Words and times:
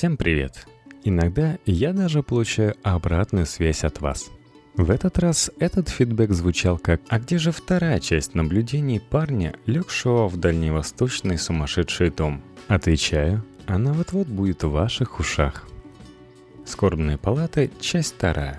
Всем 0.00 0.16
привет! 0.16 0.66
Иногда 1.04 1.58
я 1.66 1.92
даже 1.92 2.22
получаю 2.22 2.74
обратную 2.82 3.44
связь 3.44 3.84
от 3.84 4.00
вас. 4.00 4.30
В 4.74 4.90
этот 4.90 5.18
раз 5.18 5.50
этот 5.58 5.90
фидбэк 5.90 6.32
звучал 6.32 6.78
как 6.78 7.02
«А 7.08 7.18
где 7.18 7.36
же 7.36 7.52
вторая 7.52 8.00
часть 8.00 8.34
наблюдений 8.34 8.98
парня, 8.98 9.56
легшего 9.66 10.26
в 10.26 10.38
дальневосточный 10.38 11.36
сумасшедший 11.36 12.08
дом?» 12.08 12.40
Отвечаю, 12.66 13.44
она 13.66 13.92
вот-вот 13.92 14.26
будет 14.26 14.62
в 14.62 14.70
ваших 14.70 15.20
ушах. 15.20 15.68
Скорбные 16.64 17.18
палаты, 17.18 17.70
часть 17.78 18.14
вторая. 18.14 18.58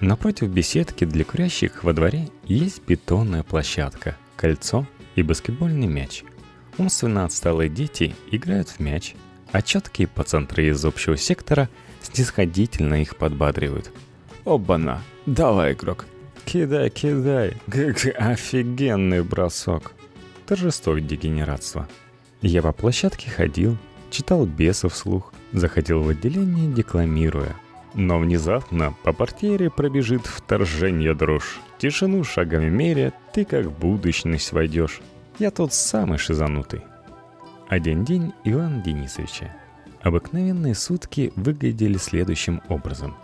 Напротив 0.00 0.48
беседки 0.48 1.04
для 1.04 1.24
курящих 1.24 1.84
во 1.84 1.92
дворе 1.92 2.30
есть 2.46 2.82
бетонная 2.84 3.44
площадка, 3.44 4.16
кольцо 4.34 4.88
и 5.14 5.22
баскетбольный 5.22 5.86
мяч. 5.86 6.24
Умственно 6.78 7.26
отсталые 7.26 7.70
дети 7.70 8.16
играют 8.32 8.70
в 8.70 8.80
мяч, 8.80 9.14
а 9.52 9.62
четкие 9.62 10.08
пацантры 10.08 10.68
из 10.68 10.84
общего 10.84 11.16
сектора 11.16 11.68
снисходительно 12.00 13.00
их 13.00 13.16
подбадривают. 13.16 13.90
«Обана! 14.44 15.02
Давай, 15.26 15.74
игрок!» 15.74 16.06
«Кидай, 16.44 16.90
кидай! 16.90 17.56
Офигенный 18.18 19.22
бросок!» 19.22 19.92
Торжество 20.46 20.98
дегенератства. 20.98 21.88
Я 22.40 22.62
по 22.62 22.72
площадке 22.72 23.30
ходил, 23.30 23.76
читал 24.10 24.44
бесов 24.44 24.94
вслух, 24.94 25.32
заходил 25.52 26.02
в 26.02 26.08
отделение, 26.08 26.72
декламируя. 26.72 27.54
Но 27.94 28.18
внезапно 28.18 28.94
по 29.04 29.12
портьере 29.12 29.70
пробежит 29.70 30.26
вторжение 30.26 31.14
дрожь. 31.14 31.60
Тишину 31.78 32.24
шагами 32.24 32.68
меря, 32.68 33.12
ты 33.32 33.44
как 33.44 33.70
будущность 33.70 34.52
войдешь. 34.52 35.00
Я 35.38 35.50
тот 35.50 35.72
самый 35.72 36.18
шизанутый. 36.18 36.82
Один 37.72 38.04
день 38.04 38.34
Ивана 38.44 38.82
Денисовича. 38.82 39.50
Обыкновенные 40.02 40.74
сутки 40.74 41.32
выглядели 41.36 41.96
следующим 41.96 42.60
образом. 42.68 43.16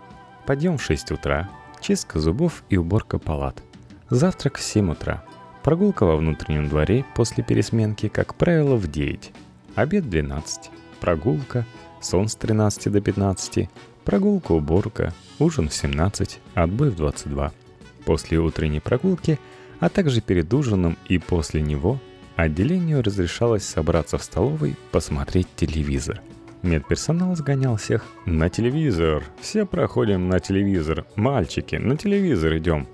Подъем 0.47 0.79
в 0.79 0.83
6 0.83 1.11
утра, 1.13 1.51
чистка 1.83 2.19
зубов 2.19 2.65
и 2.71 2.79
уборка 2.79 3.19
палат. 3.19 3.63
Завтрак 4.09 4.57
в 4.57 4.63
7 4.63 4.93
утра. 4.93 5.23
Прогулка 5.63 6.07
во 6.07 6.17
внутреннем 6.17 6.71
дворе 6.71 7.05
после 7.15 7.45
пересменки, 7.45 8.09
как 8.09 8.37
правило, 8.37 8.77
в 8.77 8.91
9. 8.91 9.33
Обед 9.75 10.05
в 10.05 10.09
12. 10.09 10.71
Прогулка. 10.99 11.67
Сон 12.01 12.29
с 12.29 12.35
13 12.35 12.91
до 12.91 13.03
15. 13.03 13.69
Прогулка, 14.03 14.53
уборка. 14.53 15.13
Ужин 15.39 15.69
в 15.69 15.75
17. 15.75 16.41
Отбой 16.55 16.89
в 16.89 16.97
22. 16.97 17.53
После 18.07 18.39
утренней 18.39 18.81
прогулки, 18.81 19.39
а 19.79 19.91
также 19.91 20.23
перед 20.23 20.51
ужином 20.55 20.97
и 21.07 21.19
после 21.19 21.61
него 21.61 22.01
Отделению 22.39 23.03
разрешалось 23.03 23.65
собраться 23.65 24.17
в 24.17 24.23
столовой, 24.23 24.77
посмотреть 24.93 25.49
телевизор. 25.57 26.23
Медперсонал 26.63 27.35
сгонял 27.35 27.75
всех 27.75 28.05
на 28.27 28.49
телевизор. 28.49 29.25
Все 29.41 29.67
проходим 29.67 30.29
на 30.29 30.39
телевизор. 30.39 31.05
Мальчики, 31.17 31.75
на 31.75 31.97
телевизор 31.97 32.57
идем. 32.59 32.87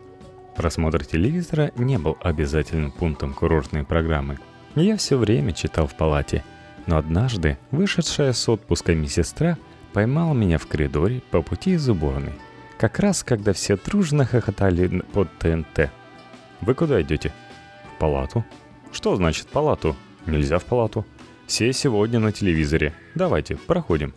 Просмотр 0.56 1.04
телевизора 1.04 1.72
не 1.76 1.98
был 1.98 2.16
обязательным 2.22 2.90
пунктом 2.90 3.34
курортной 3.34 3.84
программы. 3.84 4.38
Я 4.76 4.96
все 4.96 5.18
время 5.18 5.52
читал 5.52 5.86
в 5.88 5.94
палате. 5.94 6.42
Но 6.86 6.96
однажды 6.96 7.58
вышедшая 7.70 8.32
с 8.32 8.48
отпуска 8.48 8.94
медсестра 8.94 9.58
поймала 9.92 10.32
меня 10.32 10.56
в 10.56 10.66
коридоре 10.66 11.20
по 11.30 11.42
пути 11.42 11.72
из 11.72 11.86
уборной. 11.86 12.32
Как 12.78 12.98
раз, 12.98 13.22
когда 13.22 13.52
все 13.52 13.76
дружно 13.76 14.24
хохотали 14.24 15.02
под 15.12 15.28
ТНТ. 15.36 15.90
«Вы 16.62 16.72
куда 16.72 17.02
идете?» 17.02 17.30
«В 17.94 17.98
палату», 17.98 18.42
что 18.94 19.16
значит 19.16 19.48
палату? 19.48 19.96
Нельзя 20.26 20.58
в 20.58 20.64
палату. 20.64 21.04
Все 21.46 21.72
сегодня 21.72 22.20
на 22.20 22.32
телевизоре. 22.32 22.94
Давайте, 23.14 23.56
проходим. 23.56 24.14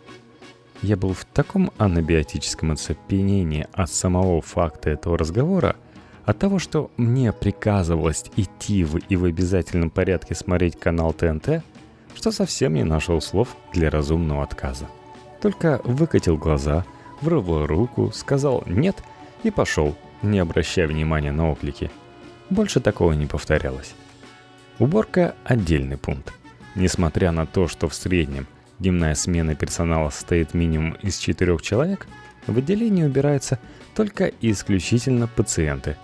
Я 0.80 0.96
был 0.96 1.12
в 1.12 1.24
таком 1.24 1.72
анабиотическом 1.76 2.70
оцепенении 2.70 3.66
от 3.72 3.90
самого 3.90 4.40
факта 4.40 4.90
этого 4.90 5.18
разговора, 5.18 5.76
от 6.24 6.38
того, 6.38 6.58
что 6.58 6.90
мне 6.96 7.32
приказывалось 7.32 8.24
идти 8.36 8.84
в 8.84 8.96
и 8.96 9.16
в 9.16 9.24
обязательном 9.24 9.90
порядке 9.90 10.34
смотреть 10.34 10.78
канал 10.78 11.12
ТНТ, 11.12 11.62
что 12.14 12.30
совсем 12.30 12.74
не 12.74 12.84
нашел 12.84 13.20
слов 13.20 13.56
для 13.72 13.90
разумного 13.90 14.44
отказа. 14.44 14.86
Только 15.42 15.80
выкатил 15.84 16.36
глаза, 16.36 16.84
вырвал 17.20 17.66
руку, 17.66 18.12
сказал 18.12 18.62
«нет» 18.66 19.02
и 19.42 19.50
пошел, 19.50 19.96
не 20.22 20.38
обращая 20.38 20.86
внимания 20.86 21.32
на 21.32 21.50
оклики. 21.50 21.90
Больше 22.50 22.80
такого 22.80 23.12
не 23.12 23.26
повторялось. 23.26 23.94
Уборка– 24.78 25.34
отдельный 25.44 25.96
пункт. 25.96 26.32
Несмотря 26.76 27.32
на 27.32 27.46
то, 27.46 27.66
что 27.66 27.88
в 27.88 27.94
среднем 27.94 28.46
дневная 28.78 29.16
смена 29.16 29.56
персонала 29.56 30.10
состоит 30.10 30.54
минимум 30.54 30.92
из 31.02 31.18
четырех 31.18 31.62
человек, 31.62 32.06
в 32.46 32.56
отделении 32.56 33.02
убираются 33.02 33.58
только 33.96 34.26
и 34.26 34.52
исключительно 34.52 35.26
пациенты. 35.26 35.96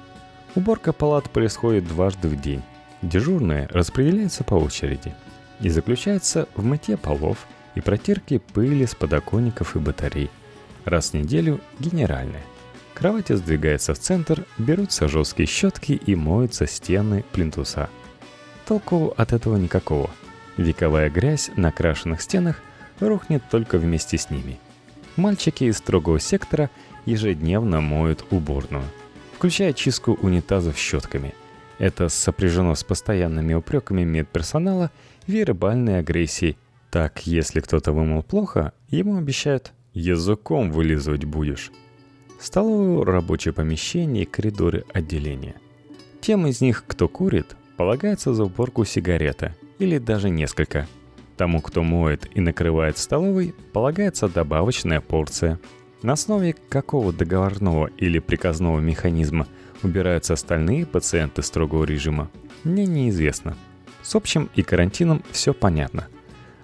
Уборка 0.56 0.92
палат 0.92 1.30
происходит 1.30 1.86
дважды 1.86 2.26
в 2.26 2.40
день. 2.40 2.62
Дежурные 3.00 3.68
распределяются 3.70 4.42
по 4.42 4.54
очереди 4.54 5.14
и 5.60 5.68
заключается 5.68 6.48
в 6.56 6.64
мытье 6.64 6.96
полов 6.96 7.46
и 7.76 7.80
протирке 7.80 8.40
пыли 8.40 8.86
с 8.86 8.96
подоконников 8.96 9.76
и 9.76 9.78
батарей. 9.78 10.30
Раз 10.84 11.10
в 11.10 11.14
неделю– 11.14 11.60
генеральная. 11.78 12.42
Кровати 12.94 13.34
сдвигаются 13.34 13.94
в 13.94 14.00
центр, 14.00 14.44
берутся 14.58 15.06
жесткие 15.06 15.46
щетки 15.46 15.92
и 15.92 16.16
моются 16.16 16.66
стены 16.66 17.24
плинтуса– 17.32 17.88
Толку 18.66 19.12
от 19.16 19.32
этого 19.32 19.56
никакого. 19.56 20.10
Вековая 20.56 21.10
грязь 21.10 21.50
на 21.56 21.70
крашенных 21.70 22.22
стенах 22.22 22.62
рухнет 23.00 23.42
только 23.50 23.76
вместе 23.78 24.16
с 24.16 24.30
ними. 24.30 24.58
Мальчики 25.16 25.64
из 25.64 25.78
строгого 25.78 26.18
сектора 26.18 26.70
ежедневно 27.04 27.80
моют 27.80 28.24
уборную, 28.30 28.84
включая 29.36 29.72
чистку 29.72 30.12
унитазов 30.14 30.78
щетками. 30.78 31.34
Это 31.78 32.08
сопряжено 32.08 32.74
с 32.74 32.84
постоянными 32.84 33.52
упреками 33.54 34.04
медперсонала 34.04 34.90
вербальной 35.26 35.98
агрессией. 35.98 36.56
Так, 36.90 37.26
если 37.26 37.60
кто-то 37.60 37.92
вымыл 37.92 38.22
плохо, 38.22 38.72
ему 38.88 39.16
обещают 39.18 39.72
«языком 39.92 40.70
вылизывать 40.70 41.24
будешь». 41.24 41.70
Столовую, 42.40 43.04
рабочее 43.04 43.52
помещение 43.52 44.22
и 44.22 44.26
коридоры 44.26 44.84
отделения. 44.92 45.54
Тем 46.20 46.46
из 46.46 46.60
них, 46.60 46.84
кто 46.86 47.08
курит, 47.08 47.56
полагается 47.76 48.34
за 48.34 48.44
уборку 48.44 48.84
сигарета 48.84 49.54
или 49.78 49.98
даже 49.98 50.30
несколько. 50.30 50.86
Тому, 51.36 51.60
кто 51.60 51.82
моет 51.82 52.28
и 52.34 52.40
накрывает 52.40 52.96
столовой, 52.96 53.54
полагается 53.72 54.28
добавочная 54.28 55.00
порция. 55.00 55.58
На 56.02 56.12
основе 56.12 56.54
какого 56.68 57.12
договорного 57.12 57.88
или 57.98 58.18
приказного 58.18 58.78
механизма 58.78 59.48
убираются 59.82 60.34
остальные 60.34 60.86
пациенты 60.86 61.42
строгого 61.42 61.84
режима, 61.84 62.30
мне 62.62 62.86
неизвестно. 62.86 63.56
С 64.02 64.14
общим 64.14 64.48
и 64.54 64.62
карантином 64.62 65.22
все 65.30 65.52
понятно. 65.52 66.08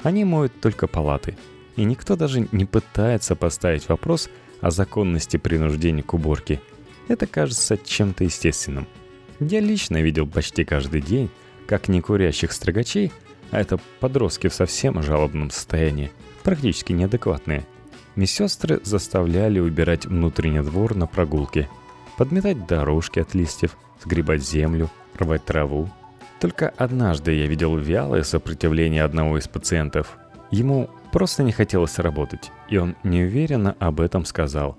Они 0.02 0.24
моют 0.24 0.60
только 0.60 0.86
палаты, 0.86 1.36
и 1.76 1.84
никто 1.84 2.16
даже 2.16 2.46
не 2.52 2.64
пытается 2.64 3.34
поставить 3.34 3.88
вопрос 3.88 4.30
о 4.60 4.70
законности 4.70 5.36
принуждения 5.36 6.02
к 6.02 6.14
уборке. 6.14 6.60
Это 7.08 7.26
кажется 7.26 7.76
чем-то 7.76 8.24
естественным– 8.24 8.86
я 9.40 9.60
лично 9.60 10.00
видел 10.00 10.26
почти 10.26 10.64
каждый 10.64 11.00
день, 11.00 11.30
как 11.66 11.88
некурящих 11.88 12.52
строгачей, 12.52 13.12
а 13.50 13.60
это 13.60 13.78
подростки 13.98 14.48
в 14.48 14.54
совсем 14.54 15.02
жалобном 15.02 15.50
состоянии, 15.50 16.12
практически 16.42 16.92
неадекватные, 16.92 17.66
медсестры 18.16 18.80
заставляли 18.84 19.58
убирать 19.58 20.06
внутренний 20.06 20.60
двор 20.60 20.94
на 20.94 21.06
прогулке, 21.06 21.68
подметать 22.16 22.66
дорожки 22.66 23.18
от 23.18 23.34
листьев, 23.34 23.76
сгребать 24.02 24.46
землю, 24.46 24.90
рвать 25.18 25.44
траву. 25.44 25.88
Только 26.38 26.70
однажды 26.76 27.32
я 27.32 27.46
видел 27.46 27.76
вялое 27.76 28.22
сопротивление 28.22 29.04
одного 29.04 29.38
из 29.38 29.48
пациентов. 29.48 30.18
Ему 30.50 30.88
просто 31.12 31.42
не 31.42 31.52
хотелось 31.52 31.98
работать, 31.98 32.50
и 32.68 32.76
он 32.78 32.96
неуверенно 33.04 33.76
об 33.78 34.00
этом 34.00 34.24
сказал. 34.24 34.76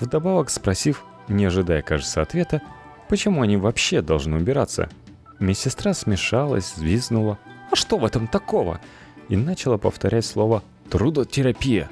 Вдобавок 0.00 0.50
спросив, 0.50 1.04
не 1.28 1.44
ожидая, 1.44 1.82
кажется, 1.82 2.22
ответа, 2.22 2.60
Почему 3.08 3.42
они 3.42 3.56
вообще 3.56 4.02
должны 4.02 4.36
убираться? 4.36 4.88
Медсестра 5.38 5.94
смешалась, 5.94 6.74
взвизгнула. 6.74 7.38
«А 7.70 7.76
что 7.76 7.98
в 7.98 8.04
этом 8.04 8.26
такого?» 8.26 8.80
И 9.28 9.36
начала 9.36 9.76
повторять 9.76 10.24
слово 10.24 10.62
«трудотерапия». 10.88 11.90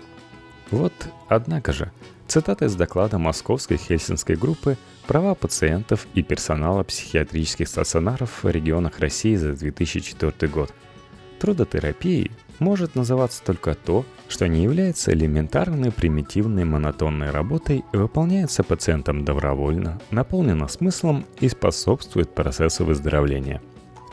Вот, 0.71 0.93
однако 1.29 1.73
же, 1.73 1.93
цитата 2.27 2.65
из 2.67 2.75
доклада 2.75 3.19
Московской 3.19 3.77
хельсинской 3.77 4.37
группы 4.37 4.79
«Права 5.07 5.35
пациентов 5.35 6.07
и 6.15 6.23
персонала 6.23 6.85
психиатрических 6.85 7.69
стационаров 7.69 8.43
в 8.43 8.49
регионах 8.49 8.99
России 8.99 9.35
за 9.35 9.53
2004 9.53 10.51
год». 10.51 10.73
Трудотерапией 11.39 12.31
может 12.61 12.95
называться 12.95 13.43
только 13.45 13.75
то, 13.75 14.07
что 14.29 14.49
не 14.49 14.63
является 14.63 15.13
элементарной 15.13 15.93
примитивной 15.93 16.65
монотонной 16.65 17.31
работой 17.31 17.85
выполняется 17.93 18.63
пациентом 18.63 19.25
добровольно, 19.25 20.01
наполнено 20.11 20.69
смыслом 20.69 21.27
и 21.41 21.49
способствует 21.49 22.35
процессу 22.35 22.85
выздоровления. 22.85 23.61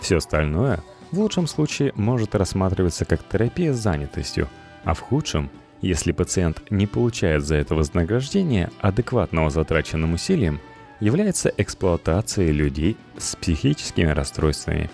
Все 0.02 0.18
остальное 0.18 0.84
в 1.12 1.20
лучшем 1.20 1.48
случае 1.48 1.94
может 1.96 2.36
рассматриваться 2.36 3.06
как 3.06 3.28
терапия 3.28 3.74
с 3.74 3.80
занятостью, 3.80 4.48
а 4.84 4.94
в 4.94 5.00
худшем– 5.00 5.50
Если 5.82 6.12
пациент 6.12 6.62
не 6.70 6.86
получает 6.86 7.44
за 7.44 7.56
это 7.56 7.74
вознаграждение, 7.74 8.70
адекватного 8.82 9.50
затраченным 9.50 10.14
усилиям, 10.14 10.60
является 11.00 11.52
эксплуатацией 11.58 12.52
людей 12.52 12.98
с 13.18 13.36
психическими 13.36 14.10
расстройствами. 14.10 14.92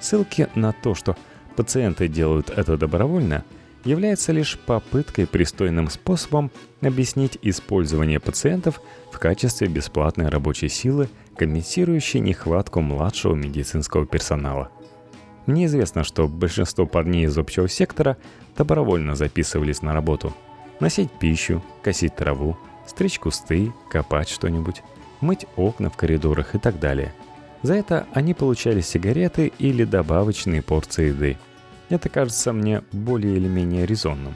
Ссылки 0.00 0.48
на 0.54 0.72
то, 0.72 0.94
что 0.94 1.14
пациенты 1.56 2.08
делают 2.08 2.48
это 2.48 2.78
добровольно, 2.78 3.44
является 3.84 4.32
лишь 4.32 4.58
попыткой 4.58 5.26
пристойным 5.26 5.88
способом 5.88 6.50
объяснить 6.80 7.38
использование 7.42 8.20
пациентов 8.20 8.80
в 9.12 9.18
качестве 9.18 9.68
бесплатной 9.68 10.28
рабочей 10.28 10.68
силы, 10.68 11.08
компенсирующей 11.36 12.20
нехватку 12.20 12.80
младшего 12.80 13.34
медицинского 13.34 14.06
персонала. 14.06 14.70
Мне 15.46 15.66
известно, 15.66 16.04
что 16.04 16.28
большинство 16.28 16.86
парней 16.86 17.24
из 17.24 17.36
общего 17.36 17.68
сектора 17.68 18.16
добровольно 18.56 19.14
записывались 19.14 19.82
на 19.82 19.92
работу. 19.94 20.34
Носить 20.80 21.10
пищу, 21.10 21.62
косить 21.82 22.16
траву, 22.16 22.56
стричь 22.86 23.18
кусты, 23.18 23.72
копать 23.90 24.28
что-нибудь, 24.28 24.82
мыть 25.20 25.46
окна 25.56 25.90
в 25.90 25.96
коридорах 25.96 26.54
и 26.54 26.58
так 26.58 26.78
далее. 26.78 27.12
За 27.62 27.74
это 27.74 28.06
они 28.12 28.32
получали 28.32 28.80
сигареты 28.80 29.52
или 29.58 29.84
добавочные 29.84 30.62
порции 30.62 31.08
еды. 31.08 31.38
Это 31.90 32.08
кажется 32.08 32.54
мне 32.54 32.82
более 32.92 33.36
или 33.36 33.48
менее 33.48 33.84
резонным. 33.84 34.34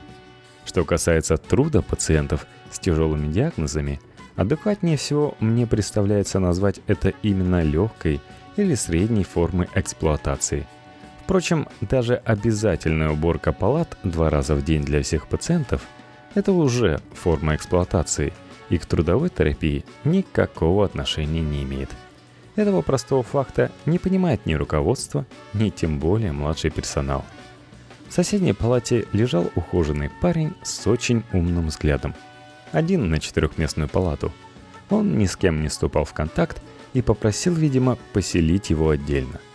Что 0.67 0.85
касается 0.85 1.39
труда 1.39 1.81
пациентов 1.81 2.47
с 2.71 2.79
тяжелыми 2.79 3.33
диагнозами, 3.33 4.01
адекватнее 4.37 4.99
всего 4.99 5.35
мне 5.41 5.67
представляется 5.67 6.39
назвать 6.41 6.81
это 6.87 7.15
именно 7.23 7.63
легкой 7.63 8.21
или 8.57 8.75
средней 8.75 9.25
формой 9.25 9.69
эксплуатации– 9.75 10.67
Впрочем, 11.25 11.69
даже 11.81 12.17
обязательная 12.17 13.09
уборка 13.09 13.53
палат 13.53 13.97
два 14.03 14.29
раза 14.29 14.55
в 14.55 14.63
день 14.63 14.85
для 14.85 15.03
всех 15.03 15.27
пациентов– 15.27 15.81
это 16.35 16.53
уже 16.53 17.01
форма 17.15 17.55
эксплуатации 17.55 18.35
и 18.69 18.77
к 18.77 18.85
трудовой 18.85 19.31
терапии 19.31 19.87
никакого 20.05 20.85
отношения 20.85 21.41
не 21.41 21.63
имеет. 21.63 21.89
Этого 22.57 22.83
простого 22.83 23.23
факта 23.23 23.73
не 23.87 23.99
понимает 23.99 24.45
ни 24.45 24.53
руководство, 24.53 25.25
ни 25.55 25.71
тем 25.71 25.99
более 25.99 26.33
младший 26.33 26.71
персонал. 26.71 27.25
В 28.15 28.17
соседней 28.17 28.53
палате 28.53 29.09
лежал 29.13 29.51
ухоженный 29.57 30.09
парень 30.09 30.55
с 30.63 30.87
очень 30.87 31.25
умным 31.33 31.67
взглядом. 31.67 32.15
Один 32.71 33.11
на 33.11 33.19
четырехместную 33.19 33.89
палату. 33.89 34.33
Он 34.89 35.19
ни 35.19 35.27
с 35.27 35.37
кем 35.37 35.63
не 35.63 35.69
вступал 35.69 36.05
в 36.05 36.13
контакт 36.13 36.63
и 36.93 37.03
попросил, 37.03 37.55
видимо, 37.55 37.99
поселить 38.13 38.71
его 38.71 38.91
отдельно– 38.91 39.41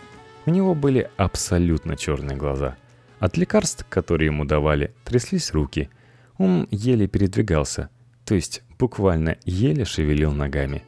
у 0.46 0.50
него 0.50 0.74
были 0.74 1.10
абсолютно 1.16 1.96
черные 1.96 2.36
глаза. 2.36 2.76
От 3.18 3.36
лекарств, 3.36 3.86
которые 3.88 4.26
ему 4.26 4.44
давали, 4.44 4.94
тряслись 5.04 5.52
руки. 5.52 5.90
Он 6.38 6.66
еле 6.70 7.06
передвигался, 7.06 7.90
то 8.24 8.34
есть 8.34 8.62
буквально 8.78 9.36
еле 9.44 9.84
шевелил 9.84 10.32
ногами. 10.32 10.82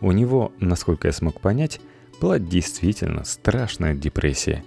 У 0.00 0.10
него, 0.12 0.52
насколько 0.58 1.08
я 1.08 1.12
смог 1.12 1.40
понять, 1.40 1.80
была 2.20 2.38
действительно 2.38 3.24
страшная 3.24 3.94
депрессия. 3.94 4.64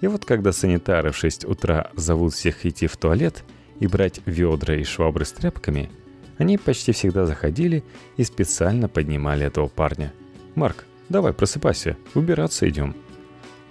И 0.00 0.06
вот 0.06 0.24
когда 0.24 0.52
санитары 0.52 1.12
в 1.12 1.16
6 1.16 1.44
утра 1.44 1.90
зовут 1.94 2.34
всех 2.34 2.66
идти 2.66 2.86
в 2.86 2.96
туалет 2.96 3.44
и 3.80 3.86
брать 3.86 4.20
ведра 4.26 4.74
и 4.74 4.84
швабры 4.84 5.24
с 5.24 5.32
тряпками, 5.32 5.90
они 6.38 6.58
почти 6.58 6.92
всегда 6.92 7.24
заходили 7.24 7.82
и 8.16 8.24
специально 8.24 8.88
поднимали 8.88 9.46
этого 9.46 9.68
парня. 9.68 10.12
«Марк, 10.54 10.84
давай 11.08 11.32
просыпайся, 11.32 11.96
убираться 12.14 12.68
идем», 12.68 12.94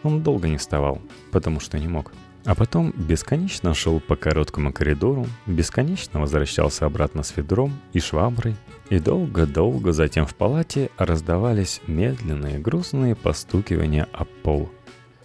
он 0.05 0.21
долго 0.21 0.47
не 0.47 0.57
вставал, 0.57 1.01
потому 1.31 1.59
что 1.59 1.79
не 1.79 1.87
мог. 1.87 2.13
А 2.45 2.53
потом 2.53 2.93
бесконечно 2.95 3.73
шел 3.73 3.99
по 3.99 4.15
короткому 4.15 4.71
коридору, 4.71 5.25
бесконечно 5.47 6.21
возвращался 6.21 6.85
обратно 6.85 7.23
с 7.23 7.35
ведром 7.35 7.73
и 7.91 7.99
шваброй, 7.99 8.55
и 8.91 8.99
долго-долго 8.99 9.93
затем 9.93 10.27
в 10.27 10.35
палате 10.35 10.91
раздавались 10.99 11.81
медленные 11.87 12.59
грустные 12.59 13.15
постукивания 13.15 14.07
об 14.13 14.27
пол. 14.43 14.69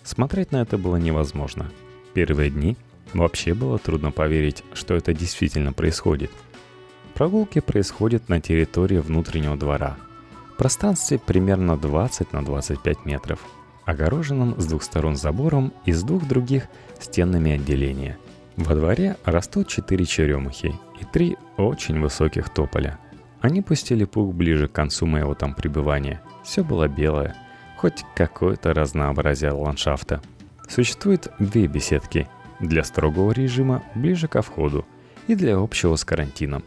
Смотреть 0.02 0.52
на 0.52 0.62
это 0.62 0.78
было 0.78 0.96
невозможно. 0.96 1.70
Первые 2.14 2.50
дни 2.50 2.76
вообще 3.14 3.54
было 3.54 3.78
трудно 3.78 4.10
поверить, 4.10 4.64
что 4.72 4.94
это 4.94 5.14
действительно 5.14 5.72
происходит. 5.72 6.30
Прогулки 7.14 7.60
происходят 7.60 8.28
на 8.28 8.40
территории 8.40 8.98
внутреннего 8.98 9.56
двора. 9.56 9.96
В 10.54 10.56
пространстве 10.56 11.18
примерно 11.18 11.76
20 11.76 12.32
на 12.32 12.44
25 12.44 13.04
метров– 13.04 13.40
огороженном 13.90 14.58
с 14.60 14.66
двух 14.66 14.82
сторон 14.82 15.16
забором 15.16 15.72
и 15.84 15.92
с 15.92 16.02
двух 16.02 16.26
других 16.26 16.68
стенами 16.98 17.52
отделения. 17.52 18.18
Во 18.56 18.74
дворе 18.74 19.16
растут 19.24 19.68
четыре 19.68 20.04
черемухи 20.04 20.74
и 21.00 21.04
три 21.04 21.36
очень 21.56 22.00
высоких 22.00 22.50
тополя. 22.50 22.98
Они 23.40 23.62
пустили 23.62 24.04
пух 24.04 24.34
ближе 24.34 24.68
к 24.68 24.72
концу 24.72 25.06
моего 25.06 25.34
там 25.34 25.54
пребывания. 25.54 26.20
Все 26.44 26.62
было 26.62 26.88
белое, 26.88 27.34
хоть 27.80 28.04
какое-то 28.14 28.74
разнообразие 28.74 29.52
ландшафта. 29.52 30.20
Существует 30.68 31.32
две 31.38 31.66
беседки 31.66 32.28
для 32.60 32.84
строгого 32.84 33.32
режима 33.32 33.82
ближе 33.94 34.28
ко 34.28 34.42
входу 34.42 34.86
и 35.26 35.34
для 35.34 35.56
общего 35.56 35.96
с 35.96 36.04
карантином. 36.04 36.62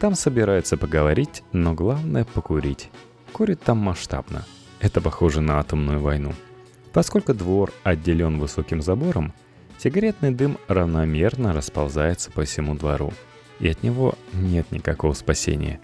Там 0.00 0.14
собираются 0.14 0.76
поговорить, 0.76 1.42
но 1.52 1.74
главное 1.74 2.24
покурить. 2.24 2.90
Курит 3.32 3.60
там 3.62 3.78
масштабно. 3.78 4.44
Это 4.80 5.00
похоже 5.00 5.40
на 5.40 5.58
атомную 5.58 6.00
войну– 6.00 6.32
Поскольку 6.92 7.34
двор 7.34 7.72
отделен 7.84 8.38
высоким 8.38 8.82
забором, 8.82 9.32
сигаретный 9.78 10.32
дым 10.32 10.58
равномерно 10.68 11.52
расползается 11.52 12.30
по 12.30 12.42
всему 12.44 12.74
двору, 12.74 13.12
и 13.60 13.68
от 13.68 13.82
него 13.82 14.14
нет 14.32 14.72
никакого 14.72 15.12
спасения. 15.12 15.80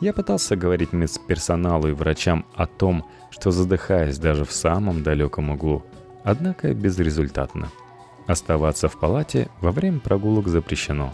Я 0.00 0.12
пытался 0.12 0.56
говорить 0.56 0.92
медперсоналу 0.92 1.88
и 1.88 1.92
врачам 1.92 2.46
о 2.54 2.66
том, 2.66 3.04
что 3.30 3.50
задыхаюсь 3.50 4.18
даже 4.18 4.44
в 4.44 4.52
самом 4.52 5.02
далеком 5.02 5.50
углу, 5.50 5.84
однако 6.24 6.72
безрезультатно. 6.74 7.68
Оставаться 8.26 8.88
в 8.88 8.98
палате 8.98 9.48
во 9.60 9.72
время 9.72 10.00
прогулок 10.00 10.48
запрещено. 10.48 11.12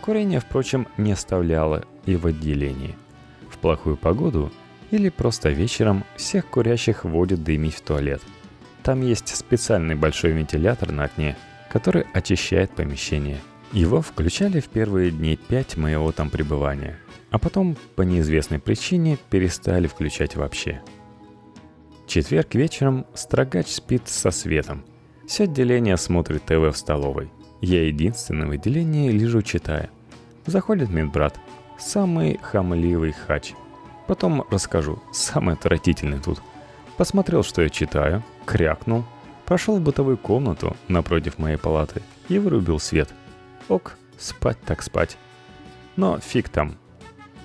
Курение, 0.00 0.40
впрочем, 0.40 0.88
не 0.96 1.12
оставляло 1.12 1.84
и 2.06 2.16
в 2.16 2.26
отделении. 2.26 2.96
В 3.50 3.58
плохую 3.58 3.96
погоду 3.96 4.50
или 4.90 5.08
просто 5.08 5.50
вечером 5.50 6.04
всех 6.16 6.46
курящих 6.46 7.04
водят 7.04 7.44
дымить 7.44 7.74
в 7.74 7.82
туалет– 7.82 8.22
там 8.82 9.00
есть 9.00 9.34
специальный 9.34 9.94
большой 9.94 10.32
вентилятор 10.32 10.90
на 10.90 11.04
окне, 11.04 11.36
который 11.70 12.04
очищает 12.12 12.72
помещение. 12.72 13.40
Его 13.72 14.02
включали 14.02 14.60
в 14.60 14.68
первые 14.68 15.10
дни 15.12 15.36
пять 15.36 15.76
моего 15.76 16.10
там 16.12 16.30
пребывания, 16.30 16.98
а 17.30 17.38
потом 17.38 17.76
по 17.94 18.02
неизвестной 18.02 18.58
причине 18.58 19.18
перестали 19.30 19.86
включать 19.86 20.36
вообще. 20.36 20.82
Четверг 22.12 22.54
вечером 22.56 23.06
строгач 23.14 23.68
спит 23.68 24.06
со 24.06 24.30
светом. 24.30 24.84
Все 25.26 25.44
отделение 25.44 25.96
смотрит 25.96 26.44
ТВ 26.44 26.70
в 26.70 26.76
столовой. 26.76 27.30
Я 27.62 27.86
единственный 27.86 28.46
в 28.46 28.50
отделении 28.50 29.10
лежу 29.10 29.40
читая. 29.40 29.88
Заходит 30.44 30.90
медбрат. 30.90 31.40
Самый 31.78 32.38
хамливый 32.42 33.12
хач. 33.12 33.54
Потом 34.06 34.44
расскажу. 34.50 35.02
Самый 35.10 35.54
отвратительный 35.54 36.20
тут. 36.20 36.42
Посмотрел, 36.98 37.42
что 37.42 37.62
я 37.62 37.70
читаю, 37.70 38.22
крякнул, 38.44 39.06
прошел 39.46 39.78
в 39.78 39.80
бытовую 39.80 40.18
комнату 40.18 40.76
напротив 40.88 41.38
моей 41.38 41.56
палаты 41.56 42.02
и 42.28 42.38
вырубил 42.38 42.78
свет. 42.78 43.08
Ок, 43.70 43.96
спать 44.18 44.58
так 44.66 44.82
спать. 44.82 45.16
Но 45.96 46.18
фиг 46.18 46.50
там. 46.50 46.76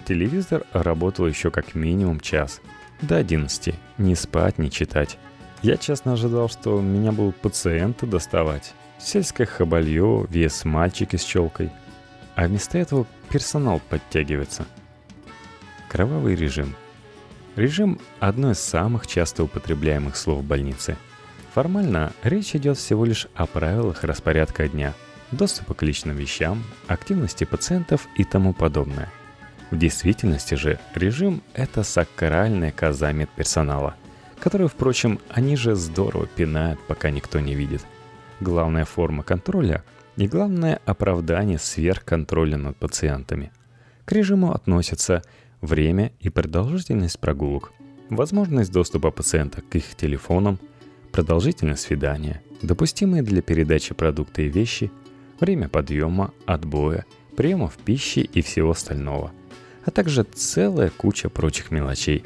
Телевизор 0.05 0.65
работал 0.73 1.25
еще 1.25 1.51
как 1.51 1.73
минимум 1.73 2.19
час. 2.19 2.59
До 3.01 3.17
11. 3.17 3.75
Ни 3.97 4.13
спать, 4.13 4.57
ни 4.57 4.69
читать. 4.69 5.17
Я 5.61 5.77
честно 5.77 6.13
ожидал, 6.13 6.49
что 6.49 6.79
меня 6.81 7.11
будут 7.11 7.35
пациенты 7.37 8.05
доставать. 8.05 8.73
Сельское 8.99 9.45
хабалье, 9.45 10.25
вес 10.29 10.65
мальчики 10.65 11.15
с 11.15 11.23
челкой. 11.23 11.71
А 12.35 12.47
вместо 12.47 12.77
этого 12.77 13.05
персонал 13.29 13.81
подтягивается. 13.89 14.65
Кровавый 15.89 16.35
режим– 16.35 16.75
Режим– 17.57 17.99
одно 18.19 18.51
из 18.51 18.59
самых 18.59 19.07
часто 19.07 19.43
употребляемых 19.43 20.15
слов 20.15 20.41
в 20.41 20.43
больнице. 20.43 20.95
Формально 21.55 22.13
речь 22.21 22.55
идет 22.55 22.77
всего 22.77 23.03
лишь 23.03 23.27
о 23.33 23.47
правилах 23.47 24.03
распорядка 24.03 24.67
дня, 24.67 24.93
доступа 25.31 25.73
к 25.73 25.81
личным 25.81 26.15
вещам, 26.15 26.63
активности 26.85 27.45
пациентов 27.45 28.07
и 28.15 28.23
тому 28.23 28.53
подобное. 28.53 29.11
В 29.71 29.77
действительности 29.77 30.55
же 30.55 30.79
режим– 30.95 31.41
это 31.53 31.83
сакральная 31.83 32.71
коза 32.71 33.11
медперсонала, 33.11 33.95
которую, 34.39 34.69
впрочем, 34.69 35.19
они 35.29 35.55
же 35.55 35.75
здорово 35.75 36.27
пинают, 36.27 36.79
пока 36.87 37.09
никто 37.09 37.39
не 37.39 37.53
видит. 37.53 37.81
Главная 38.39 38.85
форма 38.85 39.23
контроля 39.23 39.83
и 40.15 40.27
главное 40.27 40.79
оправдание 40.85 41.59
сверхконтроля 41.59 42.57
над 42.57 42.77
пациентами. 42.77 43.51
К 44.05 44.13
режиму 44.13 44.53
относятся– 44.53 45.21
время 45.61 46.11
и 46.19 46.29
продолжительность 46.29 47.19
прогулок, 47.19 47.71
возможность 48.09 48.71
доступа 48.71 49.11
пациента 49.11 49.61
к 49.61 49.75
их 49.75 49.95
телефонам, 49.95 50.59
продолжительность 51.11 51.81
свидания, 51.81 52.41
допустимые 52.61 53.23
для 53.23 53.41
передачи 53.41 53.93
продукты 53.93 54.45
и 54.45 54.49
вещи, 54.49 54.91
время 55.39 55.69
подъема, 55.69 56.33
отбоя, 56.45 57.05
приемов 57.35 57.77
пищи 57.77 58.19
и 58.19 58.41
всего 58.41 58.71
остального, 58.71 59.31
а 59.87 59.91
также 59.91 60.23
целая 60.23 60.89
куча 60.89 61.29
прочих 61.29 61.71
мелочей. 61.71 62.25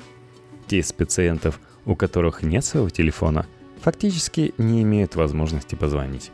Те 0.65 0.79
из 0.79 0.91
пациентов, 0.91 1.59
у 1.85 1.95
которых 1.95 2.41
нет 2.41 2.65
своего 2.65 2.89
телефона, 2.89 3.45
фактически 3.81 4.55
не 4.57 4.81
имеют 4.81 5.15
возможности 5.15 5.75
позвонить. 5.75 6.31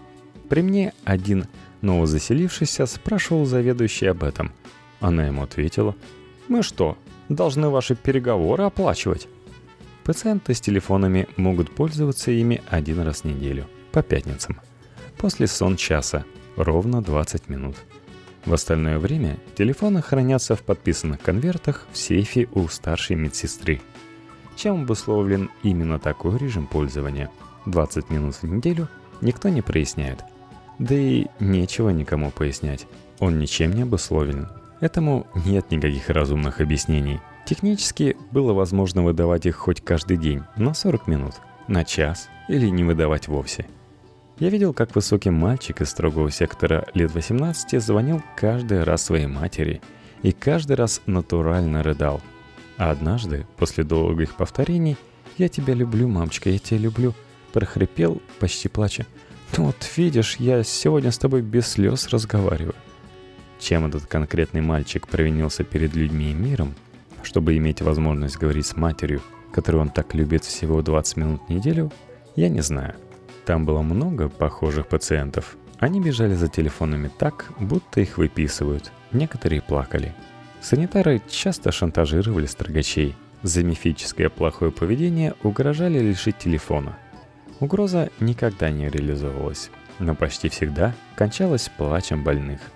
При 0.48 0.62
мне 0.62 0.94
один 1.04 1.48
новозаселившийся 1.82 2.86
спрашивал 2.86 3.46
заведующий 3.46 4.06
об 4.06 4.24
этом. 4.24 4.54
Она 5.02 5.28
ему 5.28 5.44
ответила, 5.44 5.98
«Мы 6.48 6.64
что, 6.64 6.98
должны 7.28 7.68
ваши 7.68 7.96
переговоры 7.96 8.64
оплачивать?» 8.64 9.28
Пациенты 10.06 10.54
с 10.54 10.62
телефонами 10.62 11.28
могут 11.36 11.76
пользоваться 11.76 12.32
ими 12.32 12.62
один 12.70 13.02
раз 13.02 13.22
в 13.22 13.26
неделю, 13.26 13.68
по 13.92 14.02
пятницам. 14.02 14.62
После 15.18 15.48
сон 15.48 15.76
часа, 15.76 16.24
ровно 16.56 17.02
20 17.02 17.50
минут. 17.50 17.76
В 18.48 18.54
остальное 18.54 18.98
время 18.98 19.38
телефоны 19.56 20.02
хранятся 20.02 20.56
в 20.56 20.64
подписанных 20.64 21.22
конвертах 21.22 21.86
в 21.92 21.98
сейфе 21.98 22.50
у 22.54 22.68
старшей 22.68 23.16
медсестры. 23.16 23.80
Чем 24.56 24.82
обусловлен 24.82 25.52
именно 25.62 26.00
такой 26.00 26.40
режим 26.40 26.66
пользования? 26.66 27.30
20 27.68 28.10
минут 28.10 28.34
в 28.36 28.44
неделю 28.44 28.88
никто 29.22 29.50
не 29.50 29.62
проясняет. 29.62 30.24
Да 30.80 30.96
и 30.96 31.28
нечего 31.40 31.90
никому 31.90 32.32
пояснять. 32.32 32.88
Он 33.20 33.38
ничем 33.38 33.74
не 33.74 33.84
обусловлен. 33.84 34.48
Этому 34.80 35.28
нет 35.46 35.70
никаких 35.70 36.10
разумных 36.10 36.60
объяснений– 36.60 37.20
Технически 37.48 38.18
было 38.32 38.52
возможно 38.52 39.04
выдавать 39.04 39.46
их 39.46 39.56
хоть 39.56 39.80
каждый 39.80 40.18
день, 40.18 40.44
на 40.58 40.74
40 40.74 41.08
минут, 41.08 41.36
на 41.70 41.86
час 41.86 42.28
или 42.50 42.68
не 42.68 42.84
выдавать 42.84 43.30
вовсе. 43.30 43.66
Я 44.40 44.50
видел, 44.50 44.72
как 44.72 44.94
высокий 44.94 45.32
мальчик 45.32 45.82
из 45.82 45.90
строгого 45.90 46.30
сектора 46.30 46.88
лет 46.94 47.12
18 47.12 47.82
звонил 47.82 48.22
каждый 48.36 48.84
раз 48.84 49.06
своей 49.06 49.26
матери 49.26 49.82
и 50.22 50.32
каждый 50.32 50.76
раз 50.76 51.02
натурально 51.08 51.82
рыдал. 51.82 52.22
А 52.78 52.92
однажды, 52.92 53.48
после 53.58 53.84
долгих 53.84 54.36
повторений, 54.36 54.96
«Я 55.40 55.50
тебя 55.50 55.74
люблю, 55.74 56.08
мамочка, 56.08 56.52
я 56.52 56.60
тебя 56.60 56.82
люблю», 56.82 57.16
прохрипел, 57.52 58.22
почти 58.40 58.70
плача. 58.70 59.08
«Ну 59.58 59.66
вот 59.66 59.90
видишь, 59.96 60.36
я 60.38 60.64
сегодня 60.64 61.12
с 61.12 61.18
тобой 61.18 61.42
без 61.42 61.66
слез 61.68 62.08
разговариваю». 62.10 62.76
Чем 63.60 63.88
этот 63.88 64.06
конкретный 64.06 64.62
мальчик 64.62 65.08
провинился 65.08 65.64
перед 65.64 65.96
людьми 65.96 66.30
и 66.30 66.36
миром, 66.36 66.76
чтобы 67.24 67.58
иметь 67.58 67.82
возможность 67.82 68.38
говорить 68.38 68.68
с 68.68 68.76
матерью, 68.76 69.24
которую 69.52 69.82
он 69.82 69.90
так 69.90 70.14
любит 70.14 70.44
всего 70.44 70.84
20 70.84 71.18
минут 71.18 71.42
в 71.48 71.50
неделю, 71.50 71.92
я 72.36 72.50
не 72.50 72.62
знаю. 72.62 72.94
Там 73.48 73.66
было 73.66 73.82
много 73.82 74.28
похожих 74.28 74.88
пациентов. 74.88 75.56
Они 75.80 76.02
бежали 76.02 76.34
за 76.34 76.50
телефонами 76.50 77.10
так, 77.18 77.46
будто 77.62 78.02
их 78.02 78.18
выписывают. 78.18 78.92
Некоторые 79.14 79.62
плакали. 79.62 80.14
Санитары 80.60 81.22
часто 81.30 81.72
шантажировали 81.72 82.46
строгачей. 82.46 83.16
За 83.44 83.64
мифическое 83.64 84.28
плохое 84.30 84.72
поведение 84.72 85.34
угрожали 85.44 86.00
лишить 86.00 86.38
телефона. 86.38 86.98
Угроза 87.62 88.10
никогда 88.20 88.70
не 88.70 88.90
реализовывалась, 88.90 89.72
но 90.00 90.14
почти 90.14 90.50
всегда 90.50 90.94
кончалась 91.16 91.72
плачем 91.78 92.26
больных– 92.26 92.60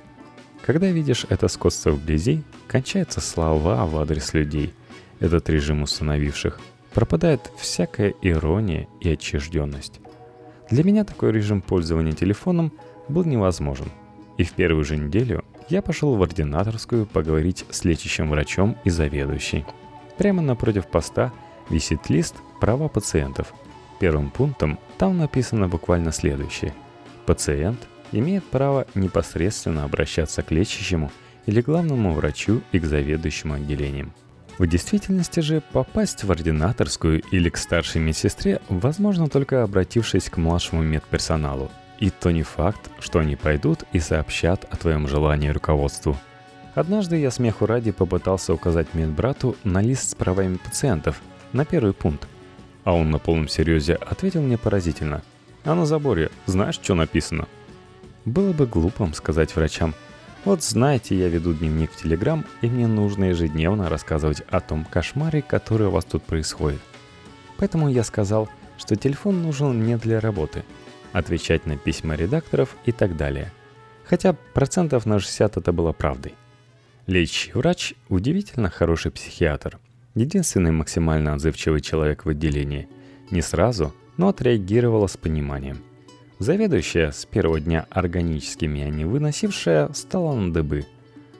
когда 0.63 0.91
видишь 0.91 1.25
это 1.27 1.47
скотство 1.47 1.89
вблизи, 1.89 2.43
кончаются 2.67 3.19
слова 3.19 3.83
в 3.87 3.97
адрес 3.97 4.35
людей, 4.35 4.75
этот 5.19 5.49
режим 5.49 5.81
установивших. 5.81 6.59
Пропадает 6.93 7.51
всякая 7.57 8.13
ирония 8.21 8.87
и 8.99 9.09
отчужденность. 9.09 10.01
Для 10.71 10.85
меня 10.85 11.03
такой 11.03 11.33
режим 11.33 11.61
пользования 11.61 12.13
телефоном 12.13 12.71
был 13.09 13.25
невозможен. 13.25 13.87
И 14.37 14.45
в 14.45 14.53
первую 14.53 14.85
же 14.85 14.95
неделю 14.95 15.43
я 15.67 15.81
пошел 15.81 16.15
в 16.15 16.23
ординаторскую 16.23 17.05
поговорить 17.05 17.65
с 17.69 17.83
лечащим 17.83 18.29
врачом 18.29 18.77
и 18.85 18.89
заведующей. 18.89 19.65
Прямо 20.17 20.41
напротив 20.41 20.87
поста 20.87 21.33
висит 21.69 22.09
лист 22.09 22.35
«Права 22.61 22.87
пациентов». 22.87 23.53
Первым 23.99 24.31
пунктом 24.31 24.79
там 24.97 25.17
написано 25.17 25.67
буквально 25.67 26.13
следующее. 26.13 26.73
Пациент 27.25 27.87
имеет 28.13 28.45
право 28.45 28.87
непосредственно 28.95 29.83
обращаться 29.83 30.41
к 30.41 30.51
лечащему 30.51 31.11
или 31.47 31.61
главному 31.61 32.13
врачу 32.13 32.61
и 32.71 32.79
к 32.79 32.85
заведующему 32.85 33.55
отделением. 33.55 34.13
В 34.57 34.67
действительности 34.67 35.39
же 35.39 35.61
попасть 35.71 36.23
в 36.23 36.31
ординаторскую 36.31 37.21
или 37.31 37.49
к 37.49 37.57
старшей 37.57 38.01
медсестре 38.01 38.61
возможно 38.69 39.27
только 39.27 39.63
обратившись 39.63 40.29
к 40.29 40.37
младшему 40.37 40.83
медперсоналу. 40.83 41.71
И 41.99 42.09
то 42.09 42.31
не 42.31 42.43
факт, 42.43 42.89
что 42.99 43.19
они 43.19 43.35
пойдут 43.35 43.83
и 43.91 43.99
сообщат 43.99 44.65
о 44.69 44.75
твоем 44.75 45.07
желании 45.07 45.49
руководству. 45.49 46.17
Однажды 46.73 47.17
я 47.17 47.31
смеху 47.31 47.65
ради 47.65 47.91
попытался 47.91 48.53
указать 48.53 48.93
медбрату 48.93 49.55
на 49.63 49.81
лист 49.81 50.09
с 50.09 50.15
правами 50.15 50.55
пациентов, 50.55 51.21
на 51.53 51.65
первый 51.65 51.93
пункт. 51.93 52.27
А 52.83 52.93
он 52.93 53.11
на 53.11 53.19
полном 53.19 53.47
серьезе 53.47 53.95
ответил 53.95 54.41
мне 54.41 54.57
поразительно. 54.57 55.21
А 55.63 55.75
на 55.75 55.85
заборе 55.85 56.31
знаешь, 56.45 56.75
что 56.75 56.95
написано? 56.95 57.47
Было 58.25 58.53
бы 58.53 58.65
глупым 58.65 59.13
сказать 59.13 59.55
врачам, 59.55 59.93
вот 60.43 60.63
знаете, 60.63 61.15
я 61.15 61.27
веду 61.27 61.53
дневник 61.53 61.91
в 61.91 62.01
Телеграм, 62.01 62.45
и 62.61 62.67
мне 62.67 62.87
нужно 62.87 63.25
ежедневно 63.25 63.89
рассказывать 63.89 64.41
о 64.49 64.59
том 64.59 64.85
кошмаре, 64.85 65.43
который 65.43 65.87
у 65.87 65.91
вас 65.91 66.03
тут 66.03 66.23
происходит. 66.23 66.81
Поэтому 67.57 67.89
я 67.89 68.03
сказал, 68.03 68.49
что 68.79 68.95
телефон 68.95 69.43
нужен 69.43 69.85
не 69.85 69.97
для 69.97 70.19
работы, 70.19 70.63
отвечать 71.11 71.67
на 71.67 71.77
письма 71.77 72.15
редакторов 72.15 72.75
и 72.85 72.91
так 72.91 73.17
далее. 73.17 73.51
Хотя 74.03 74.33
процентов 74.33 75.05
на 75.05 75.19
60 75.19 75.57
это 75.57 75.71
было 75.71 75.91
правдой. 75.91 76.33
Лечащий 77.05 77.51
врач– 77.53 77.93
удивительно 78.09 78.71
хороший 78.71 79.11
психиатр. 79.11 79.77
Единственный 80.15 80.71
максимально 80.71 81.35
отзывчивый 81.35 81.81
человек 81.81 82.25
в 82.25 82.29
отделении. 82.29 82.89
Не 83.29 83.41
сразу, 83.41 83.93
но 84.17 84.29
отреагировала 84.29 85.05
с 85.05 85.17
пониманием– 85.17 85.83
Заведующая, 86.41 87.11
с 87.11 87.23
первого 87.27 87.59
дня 87.59 87.85
органически 87.91 88.65
меня 88.65 88.89
не 88.89 89.05
выносившая, 89.05 89.93
стала 89.93 90.33
на 90.33 90.51
дыбы. 90.51 90.87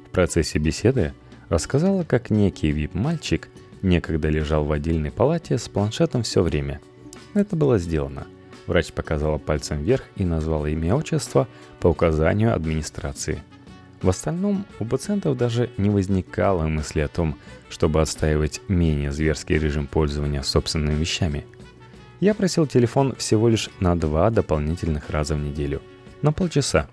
В 0.06 0.12
процессе 0.12 0.60
беседы 0.60 1.16
рассказала, 1.50 2.04
как 2.04 2.30
некий 2.30 2.70
вип-мальчик 2.70 3.50
некогда 3.82 4.30
лежал 4.30 4.64
в 4.64 4.72
отдельной 4.72 5.10
палате 5.10 5.58
с 5.58 5.68
планшетом 5.68 6.22
все 6.22 6.44
время. 6.44 6.82
Это 7.34 7.56
было 7.56 7.80
сделано. 7.80 8.28
Врач 8.68 8.94
показала 8.94 9.40
пальцем 9.40 9.82
вверх 9.82 10.04
и 10.18 10.24
назвала 10.24 10.70
имя 10.70 10.94
отчества 10.94 11.48
по 11.80 11.88
указанию 11.88 12.54
администрации. 12.54 13.42
В 14.04 14.10
остальном 14.10 14.68
у 14.80 14.86
пациентов 14.86 15.36
даже 15.36 15.72
не 15.78 15.90
возникало 15.90 16.68
мысли 16.68 17.00
о 17.00 17.08
том, 17.08 17.40
чтобы 17.70 18.02
отстаивать 18.02 18.62
менее 18.68 19.12
зверский 19.12 19.58
режим 19.58 19.88
пользования 19.88 20.44
собственными 20.44 20.94
вещами– 20.94 21.48
я 22.22 22.36
просил 22.36 22.68
телефон 22.68 23.16
всего 23.18 23.50
лишь 23.50 23.70
на 23.80 24.00
два 24.00 24.30
дополнительных 24.30 25.10
раза 25.10 25.36
в 25.36 25.40
неделю. 25.40 25.82
На 26.22 26.32
полчаса. 26.32 26.88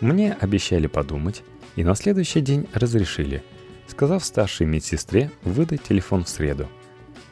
Мне 0.00 0.36
обещали 0.38 0.88
подумать, 0.88 1.42
и 1.76 1.84
на 1.84 1.94
следующий 1.94 2.40
день 2.40 2.66
разрешили, 2.74 3.42
сказав 3.86 4.24
старшей 4.24 4.66
медсестре 4.66 5.30
выдать 5.44 5.84
телефон 5.84 6.24
в 6.24 6.28
среду. 6.28 6.68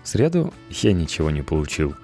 В 0.05 0.09
среду 0.09 0.55
я 0.71 0.93
ничего 0.93 1.31
не 1.31 1.43
получил 1.43 1.95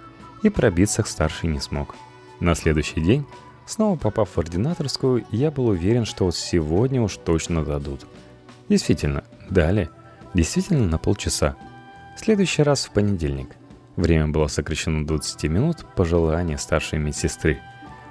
и 0.43 0.51
пробиться 0.51 1.03
к 1.05 1.07
старшей 1.07 1.49
не 1.49 1.61
смог. 1.61 1.95
На 2.41 2.57
следующий 2.57 3.01
день, 3.01 3.25
снова 3.67 3.97
попав 3.97 4.31
в 4.31 4.39
ординаторскую, 4.39 5.25
я 5.31 5.53
был 5.53 5.69
уверен, 5.69 6.07
что 6.07 6.25
вот 6.25 6.35
сегодня 6.35 7.01
уж 7.01 7.17
точно 7.19 7.65
дадут. 7.65 8.05
Действительно, 8.69 9.23
дали. 9.49 9.91
Действительно 10.35 10.87
на 10.87 10.99
полчаса. 10.99 11.57
Следующий 12.17 12.63
раз 12.63 12.87
в 12.87 12.91
понедельник. 12.91 13.60
Время 13.97 14.29
было 14.29 14.47
сокращено 14.47 15.05
до 15.05 15.15
20 15.15 15.45
минут 15.45 15.87
по 15.97 16.05
желанию 16.05 16.59
старшей 16.59 16.99
медсестры. 16.99 17.61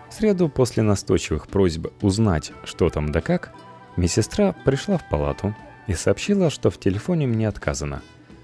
В 0.10 0.14
среду 0.14 0.50
после 0.50 0.84
настойчивых 0.84 1.48
просьб 1.48 1.88
узнать, 2.02 2.52
что 2.64 2.90
там 2.90 3.12
да 3.12 3.22
как, 3.22 3.54
медсестра 3.96 4.54
пришла 4.66 4.98
в 4.98 5.08
палату 5.08 5.56
и 5.88 5.94
сообщила, 5.94 6.50
что 6.50 6.70
в 6.70 6.80
телефоне 6.80 7.28
мне 7.28 7.48
отказано, 7.48 8.02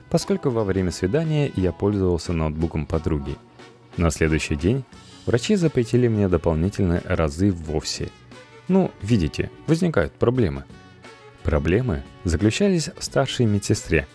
поскольку 0.10 0.50
во 0.50 0.64
время 0.64 0.92
свидания 0.92 1.52
я 1.56 1.72
пользовался 1.72 2.34
ноутбуком 2.34 2.86
подруги. 2.86 3.36
На 3.98 4.12
следующий 4.12 4.56
день 4.56 4.84
врачи 5.26 5.56
запретили 5.56 6.08
мне 6.08 6.28
дополнительные 6.28 7.02
разы 7.06 7.52
вовсе. 7.52 8.10
Ну, 8.68 8.92
видите, 9.02 9.50
возникают 9.68 10.14
проблемы. 10.14 10.66
Проблемы 11.44 12.04
заключались 12.24 12.90
в 12.98 13.04
старшей 13.04 13.46
медсестре, 13.46 14.08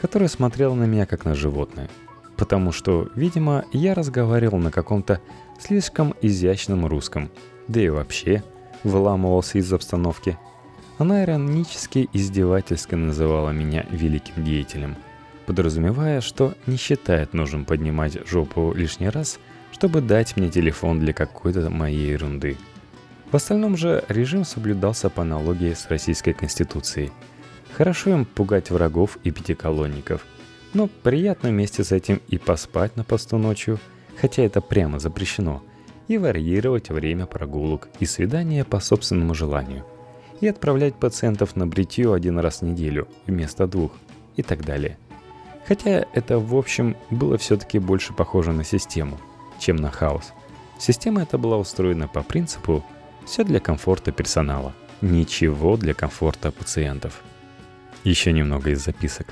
которая 0.00 0.28
смотрела 0.28 0.74
на 0.74 0.84
меня 0.84 1.06
как 1.06 1.24
на 1.24 1.34
животное– 1.34 1.88
потому 2.36 2.72
что, 2.72 3.08
видимо, 3.14 3.64
я 3.72 3.94
разговаривал 3.94 4.58
на 4.58 4.70
каком-то 4.70 5.20
слишком 5.58 6.14
изящном 6.20 6.86
русском, 6.86 7.30
да 7.68 7.80
и 7.80 7.88
вообще 7.88 8.42
выламывался 8.84 9.58
из 9.58 9.72
обстановки. 9.72 10.38
Она 10.98 11.24
иронически 11.24 12.08
издевательски 12.12 12.94
называла 12.94 13.50
меня 13.50 13.86
великим 13.90 14.44
деятелем, 14.44 14.96
подразумевая, 15.46 16.20
что 16.20 16.54
не 16.66 16.76
считает 16.76 17.34
нужным 17.34 17.64
поднимать 17.64 18.26
жопу 18.26 18.72
лишний 18.74 19.08
раз, 19.08 19.38
чтобы 19.72 20.00
дать 20.00 20.36
мне 20.36 20.48
телефон 20.48 21.00
для 21.00 21.12
какой-то 21.12 21.68
моей 21.68 22.12
ерунды. 22.12 22.56
В 23.30 23.34
остальном 23.36 23.76
же 23.76 24.04
режим 24.08 24.44
соблюдался 24.44 25.10
по 25.10 25.22
аналогии 25.22 25.74
с 25.74 25.88
Российской 25.90 26.32
Конституцией. 26.32 27.10
Хорошо 27.76 28.10
им 28.10 28.24
пугать 28.24 28.70
врагов 28.70 29.18
и 29.24 29.30
пятиколонников, 29.30 30.24
но 30.76 30.88
приятно 30.88 31.48
вместе 31.48 31.84
с 31.84 31.90
этим 31.90 32.20
и 32.28 32.36
поспать 32.36 32.96
на 32.96 33.04
посту 33.04 33.38
ночью, 33.38 33.78
хотя 34.20 34.42
это 34.42 34.60
прямо 34.60 34.98
запрещено, 34.98 35.62
и 36.06 36.18
варьировать 36.18 36.90
время 36.90 37.24
прогулок 37.24 37.88
и 37.98 38.04
свидания 38.04 38.62
по 38.62 38.78
собственному 38.78 39.34
желанию, 39.34 39.86
и 40.42 40.46
отправлять 40.46 40.94
пациентов 40.94 41.56
на 41.56 41.66
бритье 41.66 42.12
один 42.12 42.38
раз 42.38 42.60
в 42.60 42.66
неделю 42.66 43.08
вместо 43.26 43.66
двух, 43.66 43.92
и 44.36 44.42
так 44.42 44.66
далее. 44.66 44.98
Хотя 45.66 46.04
это, 46.12 46.38
в 46.38 46.54
общем, 46.54 46.94
было 47.08 47.38
все-таки 47.38 47.78
больше 47.78 48.12
похоже 48.12 48.52
на 48.52 48.62
систему, 48.62 49.18
чем 49.58 49.76
на 49.76 49.90
хаос. 49.90 50.34
Система 50.78 51.22
эта 51.22 51.38
была 51.38 51.56
устроена 51.56 52.06
по 52.06 52.22
принципу 52.22 52.84
«все 53.24 53.44
для 53.44 53.60
комфорта 53.60 54.12
персонала, 54.12 54.74
ничего 55.00 55.78
для 55.78 55.94
комфорта 55.94 56.52
пациентов». 56.52 57.22
Еще 58.04 58.32
немного 58.32 58.68
из 58.72 58.84
записок. 58.84 59.28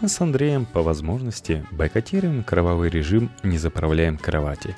Мы 0.00 0.08
с 0.08 0.20
Андреем 0.20 0.64
по 0.64 0.82
возможности 0.82 1.66
бойкотируем 1.72 2.44
кровавый 2.44 2.88
режим, 2.88 3.30
не 3.42 3.58
заправляем 3.58 4.16
кровати. 4.16 4.76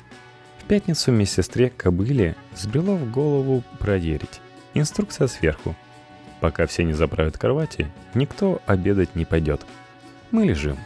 В 0.57 0.63
пятницу 0.63 1.11
медсестре 1.11 1.69
Кобыле 1.69 2.35
сбрело 2.55 2.95
в 2.95 3.11
голову 3.11 3.63
проверить. 3.77 4.41
Инструкция 4.73 5.27
сверху. 5.27 5.75
Пока 6.39 6.65
все 6.65 6.83
не 6.83 6.93
заправят 6.93 7.37
кровати, 7.37 7.87
никто 8.15 8.63
обедать 8.65 9.15
не 9.15 9.25
пойдет. 9.25 9.61
Мы 10.31 10.45
лежим. 10.45 10.77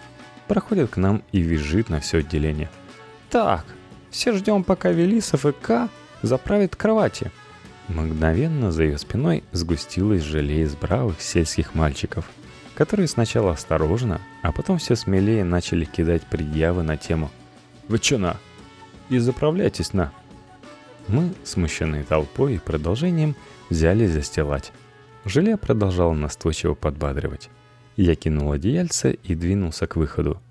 Проходит 0.49 0.89
к 0.89 0.97
нам 0.97 1.23
и 1.31 1.39
визжит 1.39 1.89
на 1.89 2.01
все 2.01 2.17
отделение. 2.17 2.69
«Так, 3.29 3.65
все 4.11 4.33
ждем, 4.33 4.65
пока 4.65 4.91
Велисов 4.91 5.45
и 5.45 5.53
К 5.53 5.87
заправят 6.21 6.75
кровати». 6.75 7.31
Мгновенно 7.87 8.71
за 8.71 8.83
ее 8.83 8.97
спиной 8.97 9.45
сгустилось 9.53 10.23
желе 10.23 10.63
из 10.63 10.75
бравых 10.75 11.21
сельских 11.21 11.73
мальчиков, 11.73 12.25
которые 12.75 13.07
сначала 13.07 13.53
осторожно, 13.53 14.21
а 14.41 14.51
потом 14.51 14.77
все 14.77 14.95
смелее 14.95 15.43
начали 15.43 15.85
кидать 15.85 16.23
предъявы 16.23 16.83
на 16.83 16.97
тему 16.97 17.31
«Вы 17.87 17.99
чё 17.99 18.17
на?» 18.17 18.37
и 19.09 19.17
заправляйтесь 19.17 19.93
на. 19.93 20.11
Мы, 21.07 21.33
смущенные 21.43 22.03
толпой 22.03 22.55
и 22.55 22.59
продолжением, 22.59 23.35
взялись 23.69 24.11
застилать. 24.11 24.71
Желе 25.23 25.57
продолжал 25.57 26.13
настойчиво 26.13 26.73
подбадривать. 26.73 27.49
Я 27.95 28.15
кинул 28.15 28.51
одеяльце 28.51 29.13
и 29.23 29.35
двинулся 29.35 29.87
к 29.87 29.95
выходу. 29.95 30.41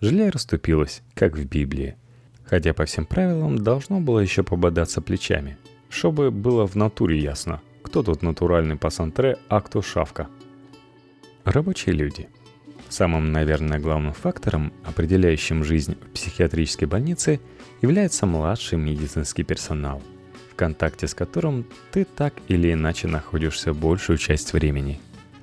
Желе 0.00 0.30
расступилось, 0.30 1.02
как 1.14 1.36
в 1.36 1.44
Библии. 1.44 1.96
Хотя 2.44 2.72
по 2.72 2.84
всем 2.84 3.06
правилам 3.06 3.58
должно 3.58 4.00
было 4.00 4.20
еще 4.20 4.42
пободаться 4.42 5.00
плечами, 5.00 5.58
чтобы 5.88 6.30
было 6.30 6.66
в 6.66 6.76
натуре 6.76 7.18
ясно, 7.18 7.60
кто 7.82 8.02
тут 8.02 8.22
натуральный 8.22 8.76
пассантре, 8.76 9.38
а 9.48 9.60
кто 9.60 9.82
шавка. 9.82 10.28
Рабочие 11.44 11.94
люди. 11.94 12.28
Самым, 12.88 13.30
наверное, 13.30 13.78
главным 13.78 14.14
фактором, 14.14 14.72
определяющим 14.82 15.62
жизнь 15.62 15.94
в 15.94 16.14
психиатрической 16.14 16.88
больнице, 16.88 17.38
является 17.82 18.24
младший 18.24 18.78
медицинский 18.78 19.42
персонал, 19.42 20.02
в 20.50 20.54
контакте 20.54 21.06
с 21.06 21.14
которым 21.14 21.66
ты 21.92 22.06
так 22.06 22.32
или 22.48 22.72
иначе 22.72 23.08
находишься 23.08 23.74
большую 23.74 24.16
часть 24.16 24.54
времени. 24.54 25.00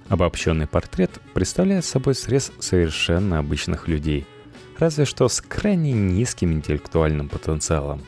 Обобщенный 0.09 0.65
портрет 0.65 1.11
представляет 1.35 1.85
собой 1.85 2.15
срез 2.15 2.51
совершенно 2.59 3.37
обычных 3.37 3.87
людей, 3.87 4.25
разве 4.79 5.05
что 5.05 5.29
с 5.29 5.39
крайне 5.39 5.91
низким 5.91 6.51
интеллектуальным 6.51 7.29
потенциалом, 7.29 8.01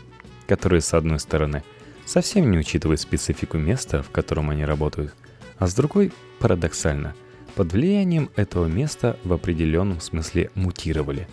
которые, 0.47 0.81
с 0.81 0.95
одной 0.95 1.19
стороны, 1.19 1.63
совсем 2.05 2.49
не 2.49 2.57
учитывают 2.57 3.01
специфику 3.01 3.59
места, 3.59 4.01
в 4.01 4.09
котором 4.09 4.49
они 4.49 4.65
работают, 4.65 5.13
а 5.59 5.67
с 5.67 5.75
другой, 5.75 6.11
парадоксально, 6.39 7.13
под 7.55 7.73
влиянием 7.73 8.29
этого 8.35 8.65
места 8.65 9.17
в 9.23 9.33
определенном 9.33 9.99
смысле 9.99 10.49
мутировали. 10.55 11.27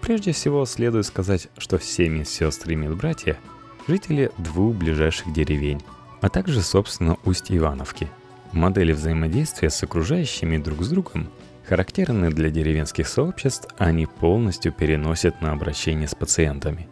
Прежде 0.00 0.32
всего, 0.32 0.64
следует 0.66 1.06
сказать, 1.06 1.48
что 1.58 1.78
все 1.78 2.08
медсестры 2.08 2.74
и 2.74 2.76
медбратья– 2.76 3.38
жители 3.88 4.30
двух 4.38 4.74
ближайших 4.76 5.32
деревень, 5.32 5.82
а 6.20 6.28
также, 6.28 6.62
собственно, 6.62 7.16
Усть-Ивановки. 7.24 8.08
Модели 8.52 8.92
взаимодействия 8.92 9.70
с 9.70 9.82
окружающими 9.82 10.58
друг 10.58 10.82
с 10.82 10.88
другом 10.88 11.28
характерны 11.68 12.30
для 12.30 12.50
деревенских 12.50 13.08
сообществ, 13.08 13.68
они 13.76 14.06
полностью 14.06 14.72
переносят 14.72 15.40
на 15.42 15.52
обращение 15.52 16.08
с 16.08 16.14
пациентами. 16.14 16.88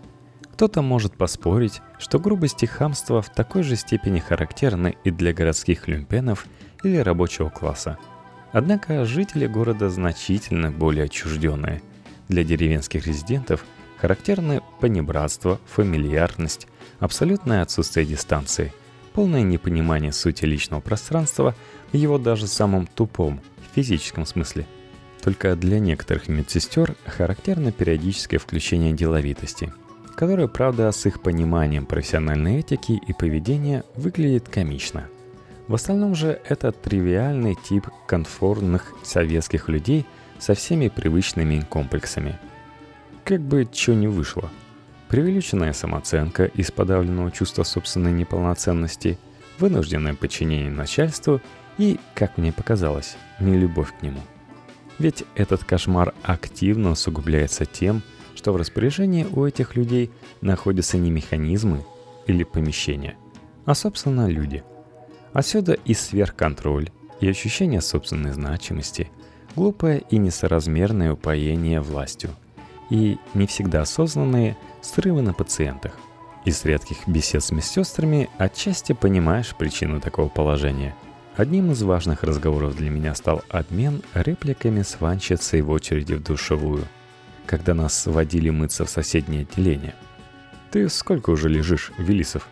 Кто-то 0.52 0.82
может 0.82 1.14
поспорить, 1.16 1.80
что 1.98 2.18
грубость 2.18 2.62
и 2.62 2.66
хамство 2.66 3.22
в 3.22 3.28
такой 3.32 3.62
же 3.62 3.76
степени 3.76 4.20
характерны 4.20 4.96
и 5.04 5.10
для 5.10 5.32
городских 5.32 5.88
люмпенов 5.88 6.46
или 6.82 6.98
рабочего 6.98 7.48
класса. 7.48 7.98
Однако 8.54 9.04
жители 9.04 9.48
города 9.48 9.90
значительно 9.90 10.70
более 10.70 11.06
отчужденные. 11.06 11.82
Для 12.28 12.44
деревенских 12.44 13.04
резидентов 13.04 13.64
характерны 13.96 14.62
понебратство, 14.80 15.60
фамильярность, 15.66 16.68
абсолютное 17.00 17.62
отсутствие 17.62 18.06
дистанции, 18.06 18.72
полное 19.12 19.42
непонимание 19.42 20.12
сути 20.12 20.44
личного 20.44 20.80
пространства 20.80 21.56
в 21.90 21.96
его 21.96 22.16
даже 22.16 22.46
самом 22.46 22.86
тупом, 22.86 23.40
физическом 23.74 24.24
смысле. 24.24 24.68
Только 25.20 25.56
для 25.56 25.80
некоторых 25.80 26.28
медсестер 26.28 26.94
характерно 27.06 27.72
периодическое 27.72 28.38
включение 28.38 28.92
деловитости, 28.92 29.72
которое, 30.14 30.46
правда, 30.46 30.92
с 30.92 31.04
их 31.06 31.22
пониманием 31.22 31.86
профессиональной 31.86 32.60
этики 32.60 32.92
и 32.92 33.12
поведения 33.12 33.82
выглядит 33.96 34.48
комично. 34.48 35.08
В 35.66 35.74
остальном 35.74 36.14
же 36.14 36.40
это 36.46 36.72
тривиальный 36.72 37.54
тип 37.54 37.88
конформных 38.06 38.92
советских 39.02 39.68
людей 39.68 40.04
со 40.38 40.54
всеми 40.54 40.88
привычными 40.88 41.60
комплексами. 41.60 42.38
Как 43.24 43.40
бы 43.40 43.66
что 43.72 43.94
ни 43.94 44.06
вышло. 44.06 44.50
Преувеличенная 45.08 45.72
самооценка 45.72 46.44
из 46.44 46.70
подавленного 46.70 47.30
чувства 47.30 47.62
собственной 47.62 48.12
неполноценности, 48.12 49.18
вынужденное 49.58 50.14
подчинение 50.14 50.70
начальству 50.70 51.40
и, 51.78 51.98
как 52.14 52.36
мне 52.36 52.52
показалось, 52.52 53.16
нелюбовь 53.40 53.96
к 53.98 54.02
нему. 54.02 54.20
Ведь 54.98 55.24
этот 55.34 55.64
кошмар 55.64 56.12
активно 56.22 56.90
усугубляется 56.90 57.64
тем, 57.64 58.02
что 58.34 58.52
в 58.52 58.56
распоряжении 58.56 59.24
у 59.24 59.46
этих 59.46 59.76
людей 59.76 60.10
находятся 60.42 60.98
не 60.98 61.10
механизмы 61.10 61.84
или 62.26 62.44
помещения, 62.44 63.16
а, 63.64 63.74
собственно, 63.74 64.28
люди. 64.28 64.62
Отсюда 65.34 65.74
и 65.74 65.92
сверхконтроль, 65.92 66.88
и 67.20 67.28
ощущение 67.28 67.82
собственной 67.82 68.32
значимости, 68.32 69.10
глупое 69.54 70.02
и 70.08 70.16
несоразмерное 70.16 71.12
упоение 71.12 71.82
властью, 71.82 72.30
и 72.88 73.18
не 73.34 73.46
всегда 73.46 73.82
осознанные 73.82 74.56
срывы 74.80 75.20
на 75.20 75.34
пациентах. 75.34 75.92
Из 76.46 76.64
редких 76.64 77.06
бесед 77.06 77.44
с 77.44 77.50
медсестрами 77.50 78.30
отчасти 78.38 78.94
понимаешь 78.94 79.54
причину 79.54 80.00
такого 80.00 80.30
положения– 80.30 80.96
Одним 81.36 81.72
из 81.72 81.82
важных 81.82 82.22
разговоров 82.22 82.76
для 82.76 82.90
меня 82.90 83.12
стал 83.16 83.42
обмен 83.48 84.02
репликами 84.14 84.82
с 84.82 85.00
ванчицей 85.00 85.62
в 85.62 85.70
очереди 85.70 86.14
в 86.14 86.22
душевую, 86.22 86.86
когда 87.44 87.74
нас 87.74 88.06
водили 88.06 88.50
мыться 88.50 88.84
в 88.84 88.90
соседнее 88.90 89.42
отделение. 89.42 89.96
«Ты 90.70 90.88
сколько 90.88 91.30
уже 91.30 91.48
лежишь, 91.48 91.90
Велисов?» 91.98 92.46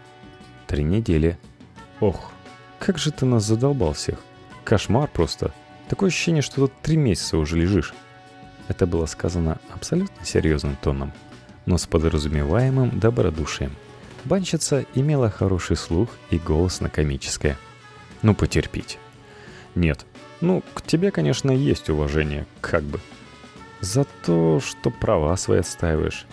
«Три 0.66 0.82
недели». 0.82 1.38
«Ох, 2.00 2.32
как 2.84 2.98
же 2.98 3.12
ты 3.12 3.26
нас 3.26 3.44
задолбал 3.44 3.92
всех. 3.92 4.18
Кошмар 4.64 5.08
просто. 5.08 5.52
Такое 5.88 6.08
ощущение, 6.08 6.42
что 6.42 6.56
тут 6.56 6.72
три 6.82 6.96
месяца 6.96 7.38
уже 7.38 7.56
лежишь». 7.56 7.94
Это 8.68 8.86
было 8.86 9.06
сказано 9.06 9.58
абсолютно 9.74 10.24
серьезным 10.24 10.76
тоном, 10.80 11.12
но 11.66 11.78
с 11.78 11.86
подразумеваемым 11.86 12.98
добродушием. 12.98 13.74
Банщица 14.24 14.84
имела 14.94 15.30
хороший 15.30 15.76
слух 15.76 16.08
и 16.30 16.38
голос 16.38 16.80
на 16.80 16.88
комическое– 16.88 17.56
ну, 18.22 18.34
потерпите. 18.34 18.98
Нет, 19.74 20.06
ну, 20.40 20.62
к 20.74 20.82
тебе, 20.82 21.10
конечно, 21.10 21.50
есть 21.50 21.90
уважение, 21.90 22.46
как 22.60 22.84
бы. 22.84 23.00
За 23.80 24.04
то, 24.24 24.60
что 24.60 24.90
права 24.90 25.36
свои 25.36 25.58
отстаиваешь. 25.58 26.26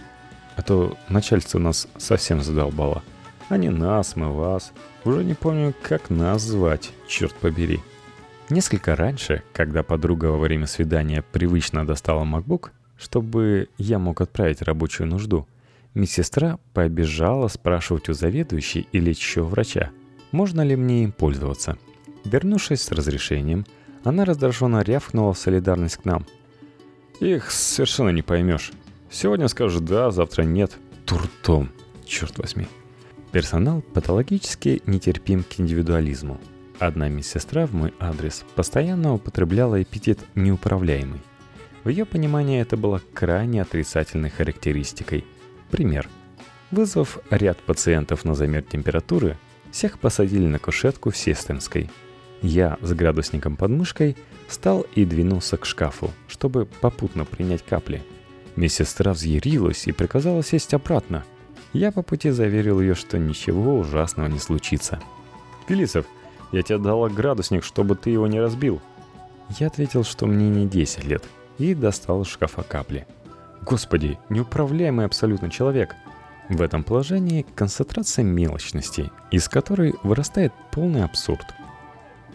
А 0.55 0.61
то 0.61 0.97
начальство 1.07 1.57
нас 1.57 1.87
совсем 1.97 2.41
задолбало. 2.41 3.01
А 3.49 3.57
не 3.57 3.69
нас, 3.69 4.15
мы 4.15 4.31
вас. 4.31 4.71
Уже 5.03 5.23
не 5.23 5.33
помню, 5.33 5.73
как 5.81 6.09
нас 6.09 6.41
звать, 6.43 6.91
черт 7.07 7.33
побери. 7.35 7.81
Несколько 8.49 8.95
раньше, 8.95 9.43
когда 9.53 9.83
подруга 9.83 10.27
во 10.27 10.37
время 10.37 10.65
свидания 10.65 11.23
привычно 11.31 11.85
достала 11.85 12.23
MacBook, 12.23 12.69
чтобы 12.97 13.69
я 13.77 13.99
мог 13.99 14.21
отправить 14.21 14.61
рабочую 14.61 15.07
нужду, 15.07 15.47
медсестра 15.93 16.59
побежала 16.73 17.47
спрашивать 17.47 18.09
у 18.09 18.13
заведующей 18.13 18.87
или 18.91 19.09
еще 19.09 19.43
врача– 19.43 19.91
можно 20.31 20.61
ли 20.61 20.75
мне 20.75 21.03
им 21.03 21.11
пользоваться. 21.11 21.77
Вернувшись 22.23 22.81
с 22.81 22.91
разрешением, 22.91 23.65
она 24.03 24.25
раздраженно 24.25 24.81
рявкнула 24.81 25.33
в 25.33 25.39
солидарность 25.39 25.97
к 25.97 26.05
нам. 26.05 26.25
«Их 27.19 27.51
совершенно 27.51 28.09
не 28.09 28.21
поймешь. 28.21 28.71
Сегодня 29.09 29.47
скажешь 29.47 29.81
«да», 29.81 30.11
завтра 30.11 30.43
«нет». 30.43 30.77
Туртом, 31.05 31.71
черт 32.05 32.37
возьми. 32.37 32.67
Персонал 33.31 33.81
патологически 33.81 34.81
нетерпим 34.87 35.43
к 35.43 35.59
индивидуализму. 35.59 36.39
Одна 36.79 37.09
медсестра 37.09 37.67
в 37.67 37.73
мой 37.73 37.93
адрес 37.99 38.43
постоянно 38.55 39.13
употребляла 39.13 39.81
эпитет 39.83 40.19
«неуправляемый». 40.33 41.21
В 41.83 41.89
ее 41.89 42.05
понимании 42.05 42.59
это 42.59 42.75
было 42.75 43.01
крайне 43.13 43.61
отрицательной 43.61 44.31
характеристикой. 44.31 45.25
Пример. 45.69 46.09
Вызвав 46.71 47.19
ряд 47.29 47.57
пациентов 47.59 48.25
на 48.25 48.33
замер 48.33 48.63
температуры, 48.63 49.37
всех 49.71 49.99
посадили 49.99 50.47
на 50.47 50.57
кушетку 50.57 51.11
в 51.11 51.17
сестринской. 51.17 51.89
Я 52.41 52.77
с 52.81 52.93
градусником 52.93 53.57
под 53.57 53.71
мышкой 53.71 54.17
встал 54.47 54.85
и 54.95 55.05
двинулся 55.05 55.57
к 55.57 55.65
шкафу, 55.65 56.11
чтобы 56.27 56.65
попутно 56.65 57.25
принять 57.25 57.63
капли. 57.63 58.01
Медсестра 58.55 59.13
взъярилась 59.13 59.87
и 59.87 59.91
приказала 59.91 60.43
сесть 60.43 60.73
обратно. 60.73 61.23
Я 61.73 61.91
по 61.91 62.01
пути 62.01 62.31
заверил 62.31 62.79
ее, 62.81 62.95
что 62.95 63.17
ничего 63.17 63.79
ужасного 63.79 64.27
не 64.27 64.39
случится. 64.39 64.99
«Филисов, 65.67 66.05
я 66.51 66.63
тебе 66.63 66.79
дала 66.79 67.09
градусник, 67.09 67.63
чтобы 67.63 67.95
ты 67.95 68.09
его 68.09 68.27
не 68.27 68.39
разбил». 68.39 68.81
Я 69.57 69.67
ответил, 69.67 70.03
что 70.03 70.27
мне 70.27 70.49
не 70.49 70.67
10 70.67 71.05
лет, 71.05 71.23
и 71.57 71.73
достал 71.73 72.21
из 72.21 72.27
шкафа 72.27 72.63
капли. 72.63 73.07
Господи, 73.61 74.17
неуправляемый 74.29 75.05
абсолютно 75.05 75.49
человек. 75.49 75.95
В 76.49 76.61
этом 76.61 76.83
положении 76.83 77.45
концентрация 77.55 78.23
мелочностей, 78.23 79.11
из 79.31 79.47
которой 79.47 79.95
вырастает 80.03 80.53
полный 80.71 81.03
абсурд. 81.03 81.45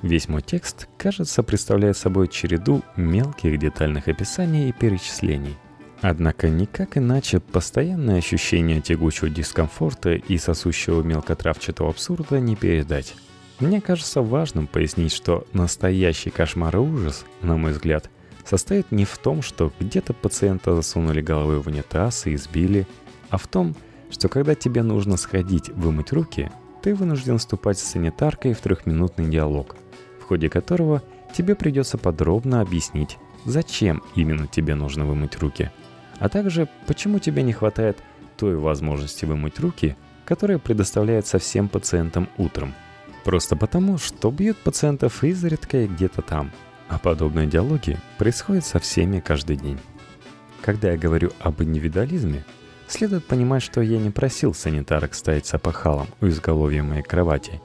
Весь 0.03 0.29
мой 0.29 0.43
текст, 0.43 0.89
кажется, 0.99 1.43
представляет 1.43 1.97
собой 1.97 2.29
череду 2.29 2.83
мелких 2.97 3.59
детальных 3.59 4.07
описаний 4.07 4.69
и 4.69 4.73
перечислений. 4.73 5.57
Однако 6.01 6.49
никак 6.49 6.99
иначе 6.99 7.41
постоянное 7.41 8.19
ощущение 8.19 8.81
тягучего 8.81 9.31
дискомфорта 9.31 10.15
и 10.15 10.37
сосущего 10.39 11.03
мелкотравчатого 11.03 11.91
абсурда 11.91 12.41
не 12.41 12.57
передать. 12.57 13.15
Мне 13.61 13.81
кажется 13.81 14.21
важным 14.21 14.67
пояснить, 14.67 15.13
что 15.13 15.47
настоящий 15.53 16.31
кошмар 16.31 16.77
и 16.77 16.81
ужас, 16.81 17.25
на 17.41 17.57
мой 17.57 17.73
взгляд, 17.73 18.11
состоит 18.45 18.91
не 18.91 19.05
в 19.05 19.17
том, 19.17 19.43
что 19.43 19.73
где-то 19.81 20.13
пациента 20.13 20.75
засунули 20.75 21.23
головой 21.23 21.61
в 21.61 21.67
унитаз 21.69 22.27
и 22.27 22.35
избили, 22.35 22.87
а 23.31 23.39
в 23.39 23.47
том, 23.47 23.75
что 24.11 24.29
когда 24.29 24.55
тебе 24.55 24.83
нужно 24.83 25.17
сходить 25.17 25.71
вымыть 25.71 26.13
руки, 26.13 26.51
ты 26.83 26.95
вынужден 26.95 27.39
вступать 27.39 27.79
с 27.79 27.85
санитаркой 27.85 28.53
в 28.53 28.61
трехминутный 28.61 29.31
диалог, 29.31 29.77
в 30.21 30.25
ходе 30.25 30.51
которого 30.51 31.03
тебе 31.35 31.55
придется 31.55 31.97
подробно 31.97 32.61
объяснить, 32.61 33.17
зачем 33.45 34.03
именно 34.15 34.47
тебе 34.47 34.75
нужно 34.75 35.07
вымыть 35.07 35.39
руки, 35.39 35.71
а 36.19 36.29
также 36.29 36.69
почему 36.87 37.19
тебе 37.19 37.43
не 37.43 37.53
хватает 37.53 37.99
той 38.37 38.57
возможности 38.57 39.25
вымыть 39.25 39.59
руки, 39.61 39.97
которая 40.25 40.59
предоставляется 40.59 41.39
всем 41.39 41.69
пациентам 41.69 42.29
утром. 42.39 42.75
Просто 43.25 43.57
потому, 43.57 43.99
что 43.99 44.31
бьют 44.31 44.59
пациентов 44.59 45.25
изредка 45.25 45.79
и 45.79 45.87
где-то 45.87 46.23
там– 46.23 46.51
а 46.89 46.99
подобные 46.99 47.47
диалоги 47.47 47.99
происходят 48.19 48.65
со 48.65 48.79
всеми 48.79 49.21
каждый 49.21 49.57
день. 49.57 49.79
Когда 50.63 50.93
я 50.93 50.99
говорю 50.99 51.31
об 51.41 51.63
индивидуализме, 51.63 52.45
следует 52.89 53.25
понимать, 53.25 53.63
что 53.63 53.81
я 53.81 53.99
не 53.99 54.11
просил 54.11 54.55
санитарок 54.55 55.15
стоять 55.15 55.47
с 55.47 55.55
опахалом 55.55 56.09
у 56.21 56.29
изголовья 56.29 56.83
моей 56.83 57.03
кровати. 57.03 57.61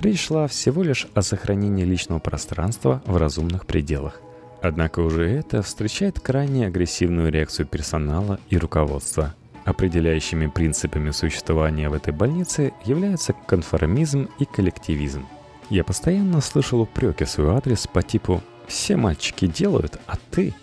Речь 0.00 0.26
шла 0.26 0.48
всего 0.48 0.82
лишь 0.82 1.06
о 1.14 1.22
сохранении 1.22 1.84
личного 1.84 2.18
пространства 2.18 3.02
в 3.06 3.16
разумных 3.16 3.66
пределах. 3.66 4.20
Однако 4.62 5.00
уже 5.00 5.28
это 5.28 5.60
встречает 5.60 6.20
крайне 6.20 6.68
агрессивную 6.68 7.32
реакцию 7.32 7.66
персонала 7.66 8.38
и 8.48 8.56
руководства. 8.56 9.34
Определяющими 9.64 10.46
принципами 10.46 11.10
существования 11.10 11.88
в 11.88 11.94
этой 11.94 12.12
больнице 12.12 12.72
являются 12.84 13.32
конформизм 13.32 14.28
и 14.38 14.44
коллективизм. 14.44 15.26
Я 15.68 15.82
постоянно 15.82 16.40
слышал 16.40 16.80
упреки 16.80 17.24
в 17.24 17.30
свой 17.30 17.56
адрес 17.56 17.88
по 17.88 18.02
типу 18.02 18.40
все 18.68 18.96
мальчики 18.96 19.46
делают, 19.46 19.98
а 20.06 20.16
ты...» 20.30 20.54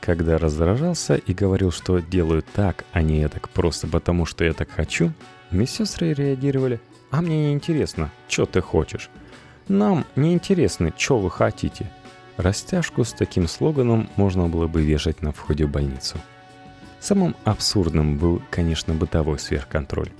Когда 0.00 0.38
раздражался 0.38 1.16
и 1.16 1.34
говорил, 1.34 1.72
что 1.72 1.98
делаю 1.98 2.44
так, 2.54 2.84
а 2.92 3.02
не 3.02 3.28
так 3.28 3.48
просто 3.48 3.88
потому, 3.88 4.24
что 4.24 4.44
я 4.44 4.52
так 4.52 4.70
хочу, 4.70 5.12
медсестры 5.50 6.12
реагировали 6.12 6.80
«А 7.10 7.20
мне 7.20 7.48
не 7.48 7.52
интересно, 7.52 8.10
что 8.28 8.46
ты 8.46 8.60
хочешь?» 8.60 9.10
«Нам 9.68 10.06
не 10.14 10.32
интересно, 10.32 10.92
что 10.96 11.18
вы 11.18 11.30
хотите?» 11.30 11.90
Растяжку 12.36 13.04
с 13.04 13.12
таким 13.12 13.48
слоганом 13.48 14.08
можно 14.16 14.48
было 14.48 14.66
бы 14.66 14.82
вешать 14.82 15.22
на 15.22 15.32
входе 15.32 15.66
в 15.66 15.70
больницу. 15.70 16.18
Самым 17.00 17.36
абсурдным 17.44 18.18
был, 18.18 18.42
конечно, 18.50 18.94
бытовой 18.94 19.38
сверхконтроль. 19.38 20.10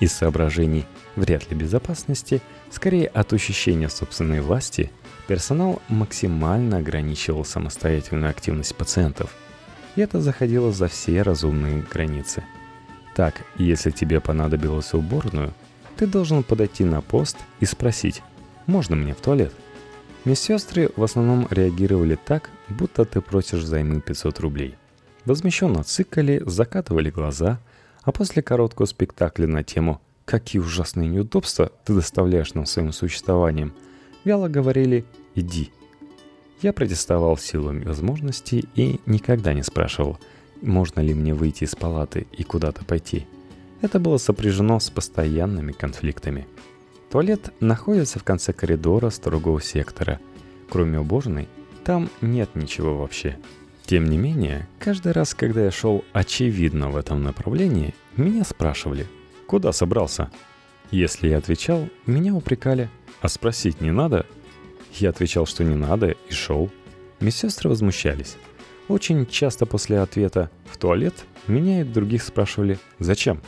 Из 0.00 0.12
соображений 0.12 0.84
вряд 1.16 1.50
ли 1.50 1.56
безопасности, 1.56 2.42
скорее 2.70 3.06
от 3.06 3.32
ощущения 3.32 3.88
собственной 3.88 4.40
власти– 4.40 4.90
Персонал 5.26 5.80
максимально 5.88 6.78
ограничивал 6.78 7.44
самостоятельную 7.44 8.30
активность 8.30 8.76
пациентов. 8.76 9.34
И 9.96 10.00
это 10.00 10.20
заходило 10.20 10.72
за 10.72 10.88
все 10.88 11.22
разумные 11.22 11.82
границы. 11.90 12.44
Так, 13.14 13.42
если 13.56 13.90
тебе 13.90 14.20
понадобилось 14.20 14.92
уборную, 14.92 15.54
ты 15.96 16.06
должен 16.06 16.42
подойти 16.42 16.84
на 16.84 17.00
пост 17.00 17.38
и 17.60 17.64
спросить 17.64 18.22
«Можно 18.66 18.96
мне 18.96 19.14
в 19.14 19.20
туалет?». 19.20 19.54
Медсестры 20.24 20.90
в 20.96 21.02
основном 21.02 21.46
реагировали 21.50 22.18
так, 22.22 22.48
будто 22.70 23.04
ты 23.04 23.20
просишь 23.20 23.64
займы 23.64 24.00
500 24.00 24.40
рублей. 24.40 24.74
Возмещенно 25.26 25.84
цикали, 25.84 26.42
закатывали 26.46 27.10
глаза, 27.10 27.60
а 28.02 28.12
после 28.12 28.42
короткого 28.42 28.86
спектакля 28.86 29.46
на 29.46 29.62
тему 29.62 30.00
«Какие 30.24 30.62
ужасные 30.62 31.08
неудобства 31.08 31.70
ты 31.84 31.94
доставляешь 31.94 32.54
нам 32.54 32.64
своим 32.64 32.92
существованием», 32.92 33.74
вяло 34.24 34.48
говорили 34.48 35.04
«иди». 35.34 35.70
Я 36.62 36.72
протестовал 36.72 37.36
силами 37.36 37.84
возможностей 37.84 38.64
и 38.74 39.00
никогда 39.04 39.52
не 39.52 39.62
спрашивал, 39.62 40.18
можно 40.62 41.00
ли 41.00 41.12
мне 41.12 41.34
выйти 41.34 41.64
из 41.64 41.74
палаты 41.74 42.26
и 42.32 42.44
куда-то 42.44 42.82
пойти. 42.86 43.26
Это 43.82 43.98
было 43.98 44.16
сопряжено 44.16 44.80
с 44.80 44.88
постоянными 44.88 45.72
конфликтами. 45.72 46.46
Туалет 47.14 47.54
находится 47.60 48.18
в 48.18 48.24
конце 48.24 48.52
коридора 48.52 49.08
строгого 49.10 49.62
сектора. 49.62 50.18
Кроме 50.68 50.98
уборной, 50.98 51.48
там 51.84 52.10
нет 52.20 52.56
ничего 52.56 52.98
вообще. 52.98 53.38
Тем 53.86 54.10
не 54.10 54.18
менее, 54.18 54.66
каждый 54.80 55.12
раз, 55.12 55.32
когда 55.32 55.62
я 55.62 55.70
шел 55.70 56.04
очевидно 56.12 56.90
в 56.90 56.96
этом 56.96 57.22
направлении, 57.22 57.94
меня 58.16 58.42
спрашивали, 58.42 59.06
куда 59.46 59.70
собрался? 59.70 60.32
Если 60.90 61.28
я 61.28 61.38
отвечал, 61.38 61.88
меня 62.04 62.34
упрекали– 62.34 62.90
а 63.20 63.28
спросить 63.28 63.80
не 63.80 63.92
надо? 63.92 64.26
Я 64.94 65.10
отвечал, 65.10 65.46
что 65.46 65.62
не 65.62 65.76
надо, 65.76 66.16
и 66.28 66.32
шел. 66.32 66.68
Медсестры 67.20 67.70
возмущались. 67.70 68.36
Очень 68.88 69.24
часто 69.26 69.66
после 69.66 70.00
ответа 70.00 70.50
«в 70.64 70.78
туалет» 70.78 71.14
меня 71.46 71.82
и 71.82 71.84
других 71.84 72.24
спрашивали 72.24 72.80
«зачем?». 72.98 73.40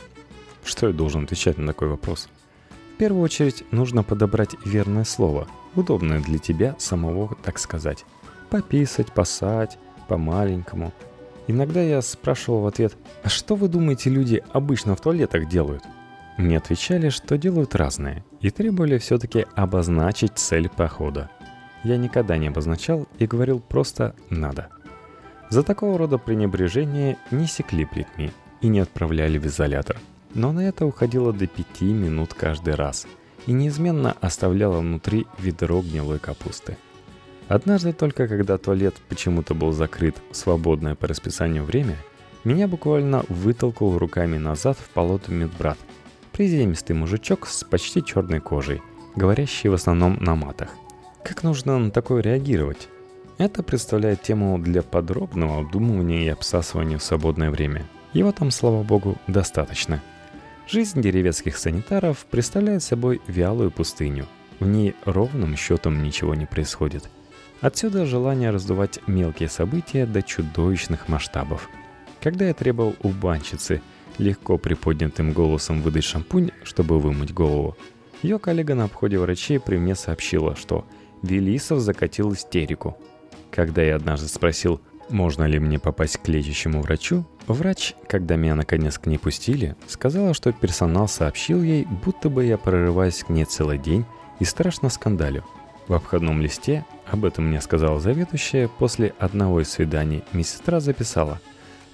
Что 0.63 0.87
я 0.87 0.93
должен 0.93 1.25
отвечать 1.25 1.57
на 1.57 1.67
такой 1.67 1.89
вопрос? 1.89 2.29
В 2.97 2.99
первую 2.99 3.21
очередь 3.21 3.63
нужно 3.69 4.01
подобрать 4.01 4.55
верное 4.65 5.03
слово, 5.03 5.47
удобное 5.75 6.19
для 6.19 6.39
тебя 6.39 6.75
самого, 6.79 7.37
так 7.43 7.59
сказать. 7.59 8.05
Пописать, 8.49 9.13
посать, 9.13 9.77
по-маленькому. 10.07 10.91
Иногда 11.45 11.79
я 11.79 12.01
спрашивал 12.01 12.61
в 12.61 12.65
ответ 12.65 12.97
«А 13.21 13.29
что 13.29 13.53
вы 13.53 13.67
думаете 13.67 14.09
люди 14.09 14.43
обычно 14.51 14.95
в 14.95 15.01
туалетах 15.01 15.47
делают?» 15.47 15.83
Мне 16.39 16.57
отвечали, 16.57 17.09
что 17.09 17.37
делают 17.37 17.75
разные, 17.75 18.23
и 18.41 18.49
требовали 18.49 18.97
все-таки 18.97 19.45
обозначить 19.53 20.31
цель 20.33 20.67
похода. 20.67 21.29
Я 21.83 21.97
никогда 21.97 22.35
не 22.37 22.47
обозначал 22.47 23.07
и 23.19 23.27
говорил 23.27 23.59
просто 23.59 24.15
«надо». 24.31 24.69
За 25.51 25.61
такого 25.61 25.99
рода 25.99 26.17
пренебрежение 26.17 27.19
не 27.29 27.45
секли 27.45 27.85
плетьми 27.85 28.31
и 28.61 28.67
не 28.67 28.79
отправляли 28.79 29.37
в 29.37 29.45
изолятор. 29.45 29.97
Но 30.33 30.51
на 30.51 30.67
это 30.67 30.85
уходило 30.85 31.33
до 31.33 31.47
пяти 31.47 31.85
минут 31.85 32.33
каждый 32.33 32.75
раз 32.75 33.07
и 33.45 33.53
неизменно 33.53 34.15
оставляло 34.21 34.79
внутри 34.79 35.25
ведро 35.37 35.81
гнилой 35.81 36.19
капусты. 36.19 36.77
Однажды 37.47 37.93
только 37.93 38.27
когда 38.27 38.57
туалет 38.57 38.95
почему-то 39.07 39.53
был 39.53 39.71
закрыт 39.71 40.17
в 40.31 40.35
свободное 40.35 40.95
по 40.95 41.07
расписанию 41.07 41.63
время, 41.63 41.97
меня 42.43 42.67
буквально 42.67 43.23
вытолкал 43.29 43.97
руками 43.97 44.37
назад 44.37 44.77
в 44.77 44.89
полоту 44.89 45.31
медбрат– 45.31 45.77
Приземистый 46.37 46.95
мужичок 46.95 47.47
с 47.47 47.63
почти 47.63 48.05
черной 48.05 48.39
кожей, 48.39 48.83
говорящий 49.15 49.71
в 49.71 49.73
основном 49.73 50.17
на 50.21 50.35
матах. 50.35 50.69
Как 51.23 51.41
нужно 51.41 51.79
на 51.79 51.89
такое 51.89 52.21
реагировать? 52.21 52.89
Это 53.39 53.63
представляет 53.63 54.21
тему 54.21 54.59
для 54.59 54.83
подробного 54.83 55.57
обдумывания 55.57 56.25
и 56.25 56.27
обсасывания 56.27 56.99
в 56.99 57.03
свободное 57.03 57.49
время. 57.49 57.87
Его 58.13 58.31
там, 58.31 58.51
слава 58.51 58.83
богу, 58.83 59.15
достаточно. 59.25 60.03
Жизнь 60.67 61.01
деревенских 61.01 61.57
санитаров 61.57 62.25
представляет 62.25 62.83
собой 62.83 63.21
вялую 63.27 63.71
пустыню. 63.71 64.27
В 64.59 64.67
ней 64.67 64.95
ровным 65.05 65.55
счетом 65.55 66.03
ничего 66.03 66.35
не 66.35 66.45
происходит. 66.45 67.09
Отсюда 67.61 68.05
желание 68.05 68.51
раздувать 68.51 68.99
мелкие 69.07 69.49
события 69.49 70.05
до 70.05 70.21
чудовищных 70.21 71.07
масштабов. 71.07 71.69
Когда 72.21 72.47
я 72.47 72.53
требовал 72.53 72.95
у 73.01 73.09
банщицы– 73.09 73.81
легко 74.17 74.57
приподнятым 74.57 75.31
голосом 75.31 75.81
выдать 75.81 76.03
шампунь, 76.03 76.51
чтобы 76.63 76.99
вымыть 76.99 77.33
голову. 77.33 77.77
Ее 78.23 78.39
коллега 78.39 78.75
на 78.75 78.85
обходе 78.85 79.19
врачей 79.19 79.59
при 79.59 79.77
мне 79.77 79.95
сообщила, 79.95 80.55
что 80.55 80.85
Велисов 81.21 81.79
закатил 81.79 82.33
истерику. 82.33 82.97
Когда 83.51 83.81
я 83.81 83.95
однажды 83.95 84.27
спросил, 84.27 84.81
можно 85.09 85.43
ли 85.45 85.59
мне 85.59 85.79
попасть 85.79 86.17
к 86.17 86.27
лечащему 86.27 86.81
врачу, 86.81 87.25
врач, 87.47 87.95
когда 88.07 88.35
меня 88.35 88.55
наконец 88.55 88.97
к 88.97 89.05
ней 89.05 89.17
пустили, 89.17 89.75
сказала, 89.87 90.33
что 90.33 90.51
персонал 90.51 91.07
сообщил 91.07 91.63
ей, 91.63 91.85
будто 91.85 92.29
бы 92.29 92.45
я 92.45 92.57
прорываюсь 92.57 93.23
к 93.23 93.29
ней 93.29 93.45
целый 93.45 93.77
день 93.77 94.05
и 94.39 94.45
страшно 94.45 94.89
скандалю. 94.89 95.43
В 95.87 95.93
обходном 95.93 96.41
листе, 96.41 96.85
об 97.09 97.23
этом 97.23 97.47
мне 97.47 97.61
сказала 97.61 97.99
заведующая, 97.99 98.67
после 98.67 99.13
одного 99.19 99.61
из 99.61 99.69
свиданий 99.69 100.23
медсестра 100.33 100.79
записала 100.79 101.39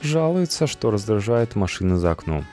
«Жалуется, 0.02 0.66
что 0.66 0.90
раздражают 0.90 1.56
машины 1.56 1.98
за 1.98 2.12
окном». 2.12 2.46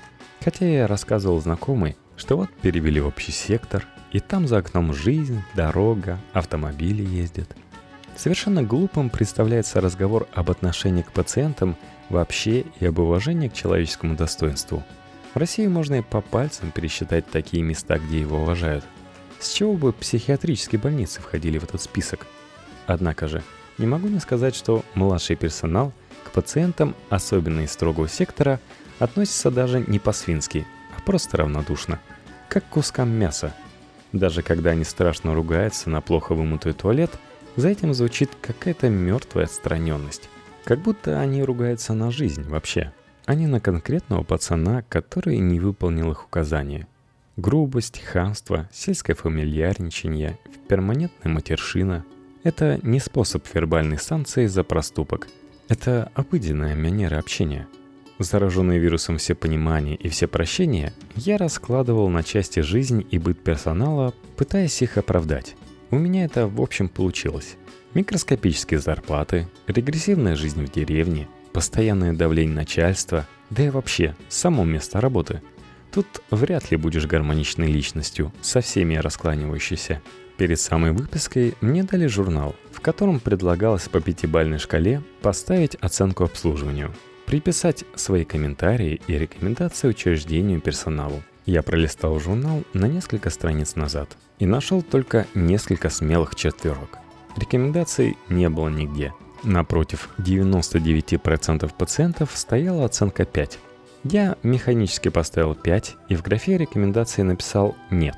Хотя 0.43 0.67
я 0.67 0.87
рассказывал 0.87 1.41
знакомой, 1.41 1.97
что 2.17 2.37
вот 2.37 2.51
перевели 2.63 3.01
в 3.01 3.07
общий 3.07 3.33
сектор, 3.33 3.87
и 4.13 4.21
там 4.21 4.47
за 4.47 4.59
окном 4.59 4.93
жизнь, 4.93 5.43
дорога, 5.55 6.19
автомобили 6.33 7.03
ездят. 7.03 7.57
Совершенно 8.17 8.63
глупым 8.63 9.09
представляется 9.09 9.81
разговор 9.81 10.29
об 10.35 10.51
отношении 10.51 11.03
к 11.03 11.13
пациентам 11.13 11.77
вообще 12.11 12.65
и 12.81 12.87
об 12.87 12.99
уважении 12.99 13.49
к 13.49 13.55
человеческому 13.55 14.17
достоинству. 14.17 14.83
В 15.33 15.39
России 15.39 15.67
можно 15.67 15.97
и 15.97 16.03
по 16.03 16.21
пальцам 16.21 16.71
пересчитать 16.71 17.27
такие 17.31 17.63
места, 17.63 17.99
где 17.99 18.21
его 18.21 18.43
уважают. 18.43 18.85
С 19.39 19.53
чего 19.53 19.75
бы 19.75 19.93
психиатрические 19.93 20.81
больницы 20.81 21.21
входили 21.21 21.59
в 21.59 21.65
этот 21.65 21.81
список? 21.81 22.27
Однако 22.87 23.29
же, 23.29 23.43
не 23.79 23.87
могу 23.87 24.09
не 24.09 24.19
сказать, 24.19 24.55
что 24.55 24.85
младший 24.95 25.37
персонал 25.37 25.93
к 26.25 26.33
пациентам, 26.33 26.95
особенно 27.09 27.61
из 27.61 27.73
строгого 27.73 28.09
сектора, 28.09 28.61
относится 28.99 29.51
даже 29.51 29.83
не 29.87 29.99
по-свински, 29.99 30.67
а 30.97 31.01
просто 31.01 31.39
равнодушно, 31.39 32.01
как 32.49 32.65
к 32.67 32.71
кускам 32.71 33.09
мяса. 33.11 33.55
Даже 34.13 34.43
когда 34.43 34.71
они 34.71 34.85
страшно 34.85 35.35
ругаются 35.35 35.89
на 35.89 36.01
плохо 36.01 36.35
вымытый 36.35 36.73
туалет, 36.73 37.13
за 37.61 37.69
этим 37.69 37.95
звучит 37.95 38.31
какая-то 38.41 38.89
мертвая 38.89 39.45
отстраненность. 39.45 40.29
Как 40.65 40.81
будто 40.81 41.21
они 41.21 41.43
ругаются 41.43 41.95
на 41.95 42.11
жизнь 42.11 42.43
вообще, 42.49 42.93
а 43.27 43.35
не 43.35 43.47
на 43.47 43.61
конкретного 43.61 44.25
пацана, 44.25 44.83
который 44.89 45.39
не 45.39 45.61
выполнил 45.61 46.11
их 46.11 46.25
указания– 46.25 46.89
Грубость, 47.41 48.03
хамство, 48.03 48.69
сельское 48.71 49.15
фамильярничание, 49.15 50.39
перманентная 50.69 51.33
матершина– 51.33 52.05
это 52.43 52.79
не 52.83 53.01
способ 53.01 53.47
вербальной 53.55 53.97
санкции 53.99 54.45
за 54.45 54.63
проступок. 54.63 55.27
Это 55.69 56.13
обыденная 56.15 56.77
манера 56.77 57.19
общения. 57.19 57.67
Зараженные 58.19 58.79
вирусом 58.79 59.17
все 59.17 59.35
понимания 59.35 59.95
и 59.95 60.11
все 60.11 60.27
прощения, 60.27 60.93
я 61.15 61.39
раскладывал 61.39 62.11
на 62.11 62.23
части 62.23 62.61
жизнь 62.61 63.07
и 63.11 63.19
быт 63.19 63.43
персонала, 63.43 64.13
пытаясь 64.37 64.83
их 64.83 64.99
оправдать. 64.99 65.57
У 65.91 65.99
меня 65.99 66.25
это 66.25 66.47
в 66.47 66.61
общем 66.61 66.89
получилось. 66.89 67.57
Микроскопические 67.95 68.81
зарплаты, 68.81 69.49
регрессивная 69.67 70.37
жизнь 70.37 70.65
в 70.65 70.71
деревне, 70.71 71.29
постоянное 71.53 72.13
давление 72.13 72.55
начальства, 72.55 73.27
да 73.51 73.65
и 73.65 73.71
вообще 73.71 74.15
само 74.29 74.65
место 74.65 75.01
работы– 75.01 75.43
Тут 75.93 76.07
вряд 76.31 76.71
ли 76.71 76.77
будешь 76.77 77.07
гармоничной 77.07 77.67
личностью, 77.67 78.33
со 78.41 78.61
всеми 78.61 78.95
раскланивающейся. 78.97 80.01
Перед 80.37 80.61
самой 80.61 80.93
выпиской 80.93 81.55
мне 81.61 81.83
дали 81.83 82.07
журнал, 82.07 82.55
в 82.73 82.81
котором 82.81 83.21
предлагалось 83.21 83.89
по 83.89 84.01
пятибалльной 84.01 84.59
шкале 84.59 85.03
поставить 85.21 85.75
оценку 85.77 86.25
обслуживанию, 86.25 86.95
приписать 87.27 87.85
свои 87.95 88.25
комментарии 88.25 89.01
и 89.07 89.19
рекомендации 89.19 89.89
учреждению 89.89 90.61
персоналу. 90.61 91.23
Я 91.47 91.63
пролистал 91.63 92.19
журнал 92.21 92.63
на 92.75 92.87
несколько 92.87 93.31
страниц 93.31 93.77
назад 93.77 94.17
и 94.39 94.47
нашел 94.47 94.83
только 94.83 95.27
несколько 95.35 95.91
смелых 95.91 96.35
четверок. 96.35 96.99
Рекомендаций 97.37 98.17
не 98.29 98.49
было 98.49 98.69
нигде. 98.69 99.13
Напротив 99.43 100.11
99% 100.19 101.71
пациентов 101.77 102.31
стояла 102.35 102.85
оценка 102.85 103.25
5, 103.25 103.59
я 104.05 104.37
механически 104.43 105.11
поставил 105.11 105.55
5 105.55 105.97
и 106.09 106.17
в 106.17 106.23
графе 106.23 106.57
рекомендации 106.57 107.21
написал 107.21 107.77
«нет». 107.91 108.17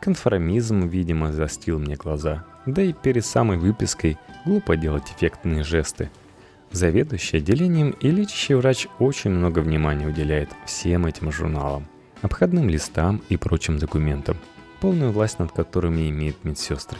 Конформизм, 0.00 0.88
видимо, 0.88 1.32
застил 1.32 1.78
мне 1.78 1.94
глаза. 1.94 2.44
Да 2.66 2.82
и 2.82 2.92
перед 2.92 3.24
самой 3.24 3.56
выпиской 3.56 4.18
глупо 4.44 4.76
делать 4.76 5.10
эффектные 5.16 5.62
жесты. 5.62 6.10
Заведующий 6.72 7.36
отделением 7.36 7.90
и 8.00 8.10
лечащий 8.10 8.54
врач 8.54 8.88
очень 8.98 9.30
много 9.30 9.60
внимания 9.60 10.06
уделяет 10.06 10.50
всем 10.64 11.06
этим 11.06 11.30
журналам, 11.30 11.86
обходным 12.22 12.68
листам 12.68 13.22
и 13.28 13.36
прочим 13.36 13.78
документам, 13.78 14.36
полную 14.80 15.12
власть 15.12 15.38
над 15.38 15.52
которыми 15.52 16.08
имеют 16.10 16.44
медсестры. 16.44 16.98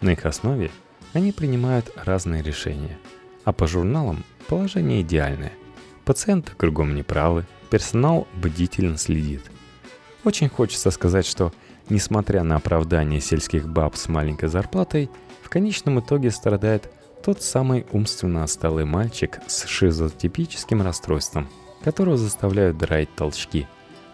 На 0.00 0.10
их 0.10 0.26
основе 0.26 0.70
они 1.12 1.32
принимают 1.32 1.92
разные 1.96 2.42
решения. 2.42 2.98
А 3.44 3.52
по 3.52 3.66
журналам 3.66 4.24
положение 4.46 5.02
идеальное– 5.02 5.52
Пациенты 6.08 6.52
кругом 6.56 6.94
неправы, 6.94 7.44
персонал 7.68 8.26
бдительно 8.34 8.96
следит. 8.96 9.42
Очень 10.24 10.48
хочется 10.48 10.90
сказать, 10.90 11.26
что, 11.26 11.52
несмотря 11.90 12.44
на 12.44 12.56
оправдание 12.56 13.20
сельских 13.20 13.68
баб 13.68 13.94
с 13.94 14.08
маленькой 14.08 14.48
зарплатой, 14.48 15.10
в 15.42 15.50
конечном 15.50 16.00
итоге 16.00 16.30
страдает 16.30 16.90
тот 17.22 17.42
самый 17.42 17.84
умственно 17.92 18.42
отсталый 18.42 18.86
мальчик 18.86 19.38
с 19.48 19.66
шизотипическим 19.66 20.80
расстройством, 20.80 21.46
которого 21.84 22.16
заставляют 22.16 22.78
драить 22.78 23.14
толчки, 23.14 23.66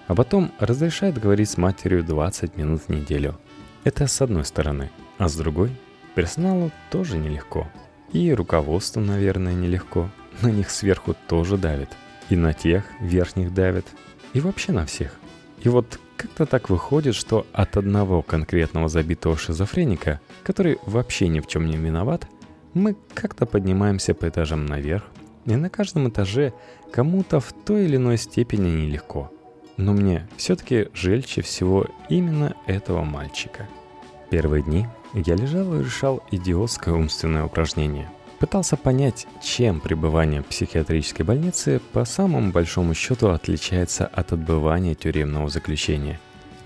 а 0.06 0.14
потом 0.14 0.52
разрешают 0.58 1.18
говорить 1.18 1.50
с 1.50 1.56
матерью 1.56 2.04
20 2.04 2.56
минут 2.56 2.82
в 2.86 2.88
неделю. 2.90 3.38
Это 3.84 4.06
с 4.06 4.20
одной 4.20 4.44
стороны, 4.44 4.90
а 5.18 5.28
с 5.28 5.36
другой 5.36 5.70
персоналу 6.14 6.70
тоже 6.90 7.18
нелегко. 7.18 7.68
И 8.12 8.32
руководству, 8.32 9.00
наверное, 9.00 9.54
нелегко– 9.54 10.10
на 10.42 10.48
них 10.48 10.70
сверху 10.70 11.14
тоже 11.26 11.56
давит. 11.56 11.90
И 12.28 12.36
на 12.36 12.52
тех 12.52 12.84
верхних 13.00 13.52
давит. 13.54 13.86
И 14.32 14.40
вообще 14.40 14.72
на 14.72 14.86
всех. 14.86 15.18
И 15.62 15.68
вот 15.68 15.98
как-то 16.16 16.46
так 16.46 16.70
выходит, 16.70 17.14
что 17.14 17.46
от 17.52 17.76
одного 17.76 18.22
конкретного 18.22 18.88
забитого 18.88 19.36
шизофреника, 19.36 20.20
который 20.42 20.78
вообще 20.86 21.28
ни 21.28 21.40
в 21.40 21.46
чем 21.46 21.66
не 21.66 21.76
виноват, 21.76 22.26
мы 22.72 22.96
как-то 23.14 23.46
поднимаемся 23.46 24.14
по 24.14 24.28
этажам 24.28 24.66
наверх, 24.66 25.04
и 25.44 25.54
на 25.54 25.70
каждом 25.70 26.08
этаже 26.08 26.52
кому-то 26.92 27.40
в 27.40 27.52
той 27.52 27.84
или 27.84 27.96
иной 27.96 28.18
степени 28.18 28.68
нелегко. 28.68 29.30
Но 29.76 29.92
мне 29.92 30.28
все-таки 30.36 30.88
жельче 30.94 31.42
всего 31.42 31.86
именно 32.08 32.54
этого 32.66 33.02
мальчика. 33.02 33.68
Первые 34.30 34.62
дни 34.62 34.86
я 35.12 35.34
лежал 35.34 35.74
и 35.74 35.82
решал 35.82 36.22
идиотское 36.30 36.94
умственное 36.94 37.44
упражнение– 37.44 38.10
Пытался 38.44 38.76
понять, 38.76 39.26
чем 39.42 39.80
пребывание 39.80 40.42
в 40.42 40.46
психиатрической 40.46 41.24
больнице 41.24 41.80
по 41.92 42.04
самому 42.04 42.52
большому 42.52 42.92
счету 42.92 43.28
отличается 43.28 44.06
от 44.06 44.32
отбывания 44.32 44.94
тюремного 44.94 45.48
заключения. 45.48 46.20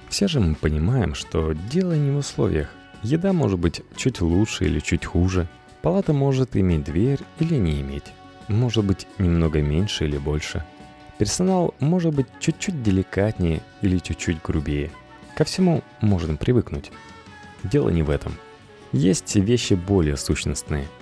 Все 0.08 0.26
же 0.26 0.40
мы 0.40 0.56
понимаем, 0.56 1.14
что 1.14 1.52
дело 1.52 1.92
не 1.92 2.10
в 2.10 2.16
условиях. 2.16 2.70
Еда 3.04 3.32
может 3.32 3.60
быть 3.60 3.82
чуть 3.96 4.20
лучше 4.20 4.64
или 4.64 4.80
чуть 4.80 5.04
хуже. 5.04 5.46
Палата 5.82 6.12
может 6.12 6.56
иметь 6.56 6.82
дверь 6.84 7.20
или 7.38 7.54
не 7.54 7.80
иметь. 7.80 8.12
Может 8.48 8.84
быть 8.84 9.06
немного 9.18 9.62
меньше 9.62 10.06
или 10.06 10.18
больше. 10.18 10.64
Персонал 11.18 11.74
может 11.80 12.14
быть 12.14 12.26
чуть-чуть 12.40 12.82
деликатнее 12.82 13.62
или 13.82 13.98
чуть-чуть 13.98 14.42
грубее. 14.42 14.90
Ко 15.36 15.44
всему 15.44 15.82
можно 16.00 16.36
привыкнуть. 16.36 16.90
Дело 17.64 17.90
не 17.90 18.02
в 18.02 18.10
этом. 18.10 18.34
Есть 18.92 19.34
вещи 19.36 19.74
более 19.74 20.16
сущностные– 20.16 20.86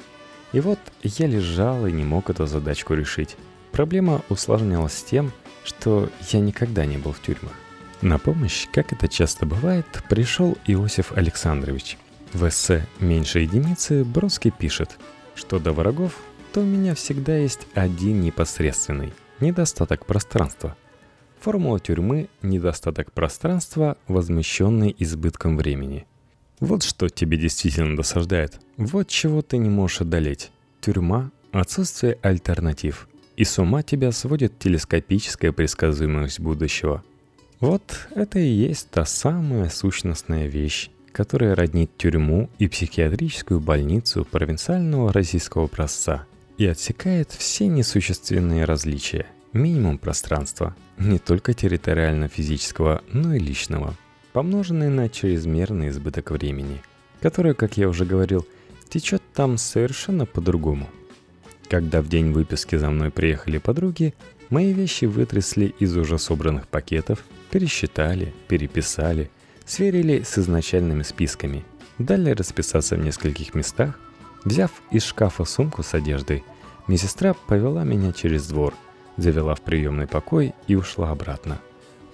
и 0.53 0.61
вот 0.61 0.79
я 1.03 1.27
лежал 1.27 1.87
и 1.87 1.93
не 1.93 2.05
мог 2.05 2.31
эту 2.31 2.47
задачку 2.47 2.95
решить. 2.95 3.37
Проблема 3.73 4.23
усложнялась 4.29 5.03
тем, 5.03 5.33
что 5.65 6.09
я 6.31 6.41
никогда 6.41 6.87
не 6.87 6.97
был 6.97 7.13
в 7.13 7.21
тюрьмах. 7.21 7.53
На 8.01 8.19
помощь, 8.19 8.67
как 8.73 8.93
это 8.93 9.09
часто 9.09 9.45
бывает, 9.45 9.87
пришел 10.09 10.57
Иосиф 10.67 11.13
Александрович. 11.13 11.99
В 12.33 12.49
эссе 12.49 12.87
«Меньше 13.01 13.41
единицы» 13.41 14.05
Бродский 14.05 14.51
пишет, 14.51 14.99
что 15.35 15.59
до 15.59 15.73
врагов, 15.73 16.17
то 16.53 16.61
у 16.61 16.65
меня 16.65 16.95
всегда 16.95 17.37
есть 17.37 17.67
один 17.75 18.21
непосредственный– 18.21 19.13
недостаток 19.41 20.07
пространства. 20.07 20.77
Формула 21.41 21.81
тюрьмы– 21.81 22.29
недостаток 22.43 23.13
пространства, 23.13 23.97
возмещенный 24.09 24.95
избытком 24.99 25.57
времени– 25.57 26.07
вот 26.61 26.83
что 26.83 27.09
тебе 27.11 27.37
действительно 27.37 27.97
досаждает. 27.97 28.59
Вот 28.79 29.09
чего 29.09 29.43
ты 29.43 29.59
не 29.59 29.69
можешь 29.69 30.01
одолеть. 30.01 30.51
Тюрьма– 30.81 31.31
отсутствие 31.53 32.19
альтернатив. 32.23 33.09
И 33.37 33.45
с 33.45 33.59
ума 33.59 33.83
тебя 33.83 34.11
сводит 34.11 34.59
телескопическая 34.59 35.53
предсказуемость 35.53 36.41
будущего. 36.41 37.05
Вот 37.61 38.09
это 38.15 38.39
и 38.39 38.49
есть 38.49 38.89
та 38.91 39.05
самая 39.05 39.69
сущностная 39.69 40.47
вещь, 40.47 40.89
которая 41.13 41.55
роднит 41.55 41.91
тюрьму 41.99 42.49
и 42.59 42.69
психиатрическую 42.69 43.61
больницу 43.61 44.25
провинциального 44.25 45.13
российского 45.13 45.65
образца 45.65 46.25
и 46.59 46.67
отсекает 46.67 47.31
все 47.33 47.67
несущественные 47.67 48.65
различия 48.65 49.27
минимум 49.53 49.99
пространства, 49.99 50.77
не 50.99 51.19
только 51.19 51.55
территориально-физического, 51.55 53.03
но 53.13 53.35
и 53.35 53.39
личного, 53.39 53.95
помноженный 54.33 54.89
на 54.89 55.09
чрезмерный 55.09 55.89
избыток 55.89 56.31
времени, 56.31 56.83
которое, 57.21 57.55
как 57.55 57.77
я 57.77 57.89
уже 57.89 58.05
говорил, 58.05 58.47
течет 58.89 59.23
там 59.35 59.59
совершенно 59.59 60.27
по-другому. 60.27 60.89
Когда 61.69 62.01
в 62.01 62.09
день 62.09 62.33
выписки 62.33 62.77
за 62.77 62.91
мной 62.91 63.11
приехали 63.11 63.59
подруги, 63.59 64.15
мои 64.51 64.73
вещи 64.73 65.07
вытрясли 65.07 65.75
из 65.79 65.97
уже 65.97 66.19
собранных 66.19 66.69
пакетов, 66.69 67.25
пересчитали, 67.51 68.33
переписали, 68.47 69.31
сверили 69.65 70.23
с 70.23 70.39
изначальными 70.39 71.03
списками, 71.03 71.65
дали 71.99 72.31
расписаться 72.31 72.97
в 72.97 73.05
нескольких 73.05 73.55
местах, 73.55 73.99
взяв 74.47 74.71
из 74.91 75.05
шкафа 75.05 75.45
сумку 75.45 75.83
с 75.83 75.93
одеждой, 75.93 76.45
медсестра 76.87 77.35
повела 77.35 77.85
меня 77.85 78.13
через 78.13 78.47
двор, 78.47 78.73
завела 79.19 79.55
в 79.55 79.61
приемный 79.61 80.07
покой 80.07 80.55
и 80.69 80.77
ушла 80.77 81.11
обратно, 81.11 81.59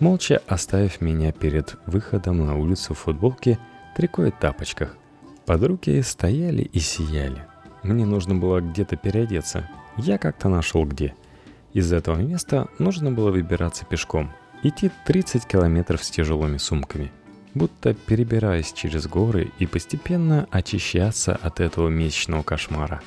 молча 0.01 0.43
оставив 0.49 1.01
меня 1.01 1.31
перед 1.31 1.77
выходом 1.87 2.45
на 2.45 2.57
улицу 2.57 2.95
в 2.95 2.99
футболке, 2.99 3.59
трико 3.95 4.25
и 4.25 4.31
тапочках. 4.31 4.97
Подруги 5.45 6.01
стояли 6.01 6.63
и 6.63 6.81
сияли. 6.81 7.45
Мне 7.83 8.07
нужно 8.07 8.35
было 8.35 8.61
где-то 8.61 8.97
переодеться. 8.97 9.69
Я 9.99 10.17
как-то 10.17 10.49
нашел 10.49 10.87
где. 10.87 11.15
Из 11.75 11.93
этого 11.93 12.17
места 12.17 12.69
нужно 12.79 13.11
было 13.11 13.31
выбираться 13.31 13.85
пешком. 13.85 14.33
Идти 14.63 14.91
30 15.07 15.47
километров 15.47 16.03
с 16.03 16.11
тяжелыми 16.11 16.57
сумками. 16.57 17.13
Будто 17.55 17.95
перебираясь 17.95 18.73
через 18.73 19.07
горы 19.07 19.51
и 19.59 19.67
постепенно 19.67 20.49
очищаться 20.51 21.35
от 21.35 21.61
этого 21.61 21.89
месячного 21.89 22.43
кошмара. 22.43 23.03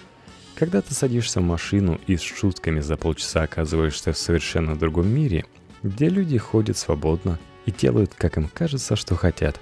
Когда 0.56 0.82
ты 0.82 0.94
садишься 0.94 1.42
в 1.42 1.44
машину 1.44 2.00
и 2.08 2.16
с 2.16 2.22
шутками 2.22 2.80
за 2.80 2.96
полчаса 2.96 3.44
оказываешься 3.44 4.14
в 4.14 4.18
совершенно 4.18 4.76
другом 4.76 5.08
мире, 5.08 5.46
где 5.84 6.10
люди 6.10 6.38
ходят 6.38 6.78
свободно 6.78 7.40
и 7.66 7.72
делают, 7.72 8.14
как 8.16 8.38
им 8.38 8.48
кажется, 8.48 8.96
что 8.96 9.16
хотят, 9.16 9.60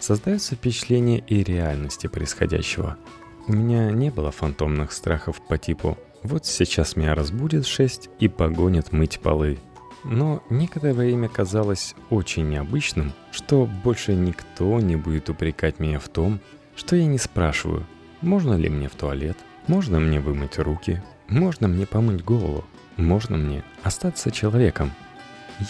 создается 0.00 0.56
впечатление 0.56 1.22
и 1.26 1.44
реальности 1.44 2.06
происходящего– 2.06 2.96
у 3.48 3.52
меня 3.52 3.90
не 3.90 4.10
было 4.10 4.30
фантомных 4.30 4.92
страхов 4.92 5.40
по 5.48 5.58
типу 5.58 5.98
«вот 6.22 6.46
сейчас 6.46 6.94
меня 6.94 7.16
разбудит 7.16 7.66
6 7.66 8.08
и 8.20 8.28
погонят 8.28 8.92
мыть 8.92 9.18
полы». 9.18 9.58
Но 10.04 10.42
некоторое 10.50 10.94
время 10.94 11.28
казалось 11.28 11.94
очень 12.10 12.48
необычным, 12.48 13.12
что 13.30 13.66
больше 13.84 14.14
никто 14.14 14.80
не 14.80 14.96
будет 14.96 15.28
упрекать 15.30 15.78
меня 15.78 15.98
в 15.98 16.08
том, 16.08 16.40
что 16.74 16.96
я 16.96 17.06
не 17.06 17.18
спрашиваю, 17.18 17.86
можно 18.20 18.54
ли 18.54 18.68
мне 18.68 18.88
в 18.88 18.94
туалет, 18.94 19.36
можно 19.68 20.00
мне 20.00 20.20
вымыть 20.20 20.58
руки, 20.58 21.02
можно 21.28 21.68
мне 21.68 21.86
помыть 21.86 22.24
голову, 22.24 22.64
можно 22.96 23.36
мне 23.36 23.62
остаться 23.82 24.30
человеком. 24.30 24.90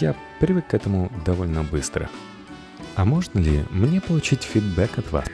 Я 0.01 0.15
привык 0.41 0.69
к 0.69 0.75
этому 0.75 1.13
довольно 1.27 1.63
быстро. 1.63 2.09
А 2.95 3.05
можно 3.05 3.39
ли 3.39 3.65
мне 3.71 4.01
получить 4.01 4.43
фидбэк 4.43 4.99
от 4.99 5.13
вас? 5.13 5.27